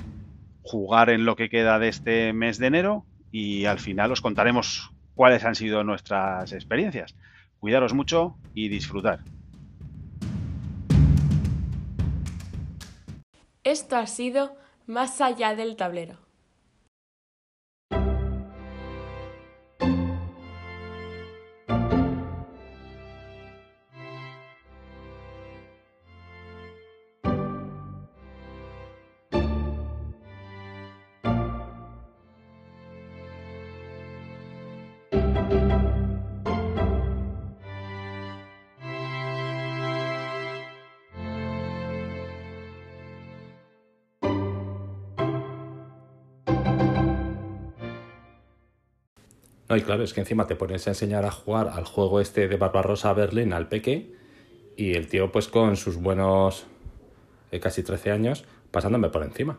jugar 0.62 1.10
en 1.10 1.24
lo 1.24 1.34
que 1.34 1.50
queda 1.50 1.80
de 1.80 1.88
este 1.88 2.32
mes 2.32 2.58
de 2.58 2.68
enero 2.68 3.04
y 3.32 3.64
al 3.64 3.80
final 3.80 4.12
os 4.12 4.20
contaremos 4.20 4.92
cuáles 5.14 5.44
han 5.44 5.56
sido 5.56 5.82
nuestras 5.82 6.52
experiencias. 6.52 7.16
Cuidaros 7.58 7.94
mucho 7.94 8.36
y 8.54 8.68
disfrutar. 8.68 9.18
Esto 13.64 13.96
ha 13.96 14.06
sido 14.06 14.56
Más 14.86 15.20
allá 15.20 15.54
del 15.54 15.76
tablero. 15.76 16.27
No, 49.68 49.76
y 49.76 49.82
claro, 49.82 50.02
es 50.02 50.14
que 50.14 50.20
encima 50.20 50.46
te 50.46 50.56
pones 50.56 50.86
a 50.86 50.90
enseñar 50.90 51.26
a 51.26 51.30
jugar 51.30 51.68
al 51.68 51.84
juego 51.84 52.20
este 52.20 52.48
de 52.48 52.56
Barbarossa 52.56 53.12
Berlín 53.12 53.52
al 53.52 53.68
peque 53.68 54.14
y 54.76 54.94
el 54.94 55.08
tío 55.08 55.30
pues 55.30 55.48
con 55.48 55.76
sus 55.76 55.96
buenos 55.96 56.66
eh, 57.50 57.60
casi 57.60 57.82
13 57.82 58.12
años 58.12 58.44
pasándome 58.70 59.10
por 59.10 59.22
encima. 59.22 59.58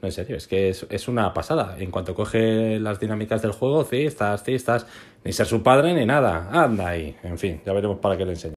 No, 0.00 0.08
en 0.08 0.12
serio, 0.12 0.36
es 0.36 0.46
que 0.46 0.70
es, 0.70 0.86
es 0.88 1.08
una 1.08 1.34
pasada. 1.34 1.76
En 1.78 1.90
cuanto 1.90 2.14
coge 2.14 2.80
las 2.80 3.00
dinámicas 3.00 3.42
del 3.42 3.52
juego, 3.52 3.84
cistas, 3.84 4.44
cistas, 4.44 4.86
ni 5.24 5.32
ser 5.34 5.46
su 5.46 5.62
padre 5.62 5.92
ni 5.92 6.06
nada. 6.06 6.48
Anda 6.50 6.88
ahí. 6.88 7.16
En 7.22 7.38
fin, 7.38 7.60
ya 7.66 7.74
veremos 7.74 7.98
para 7.98 8.16
qué 8.16 8.24
le 8.24 8.32
enseño. 8.32 8.48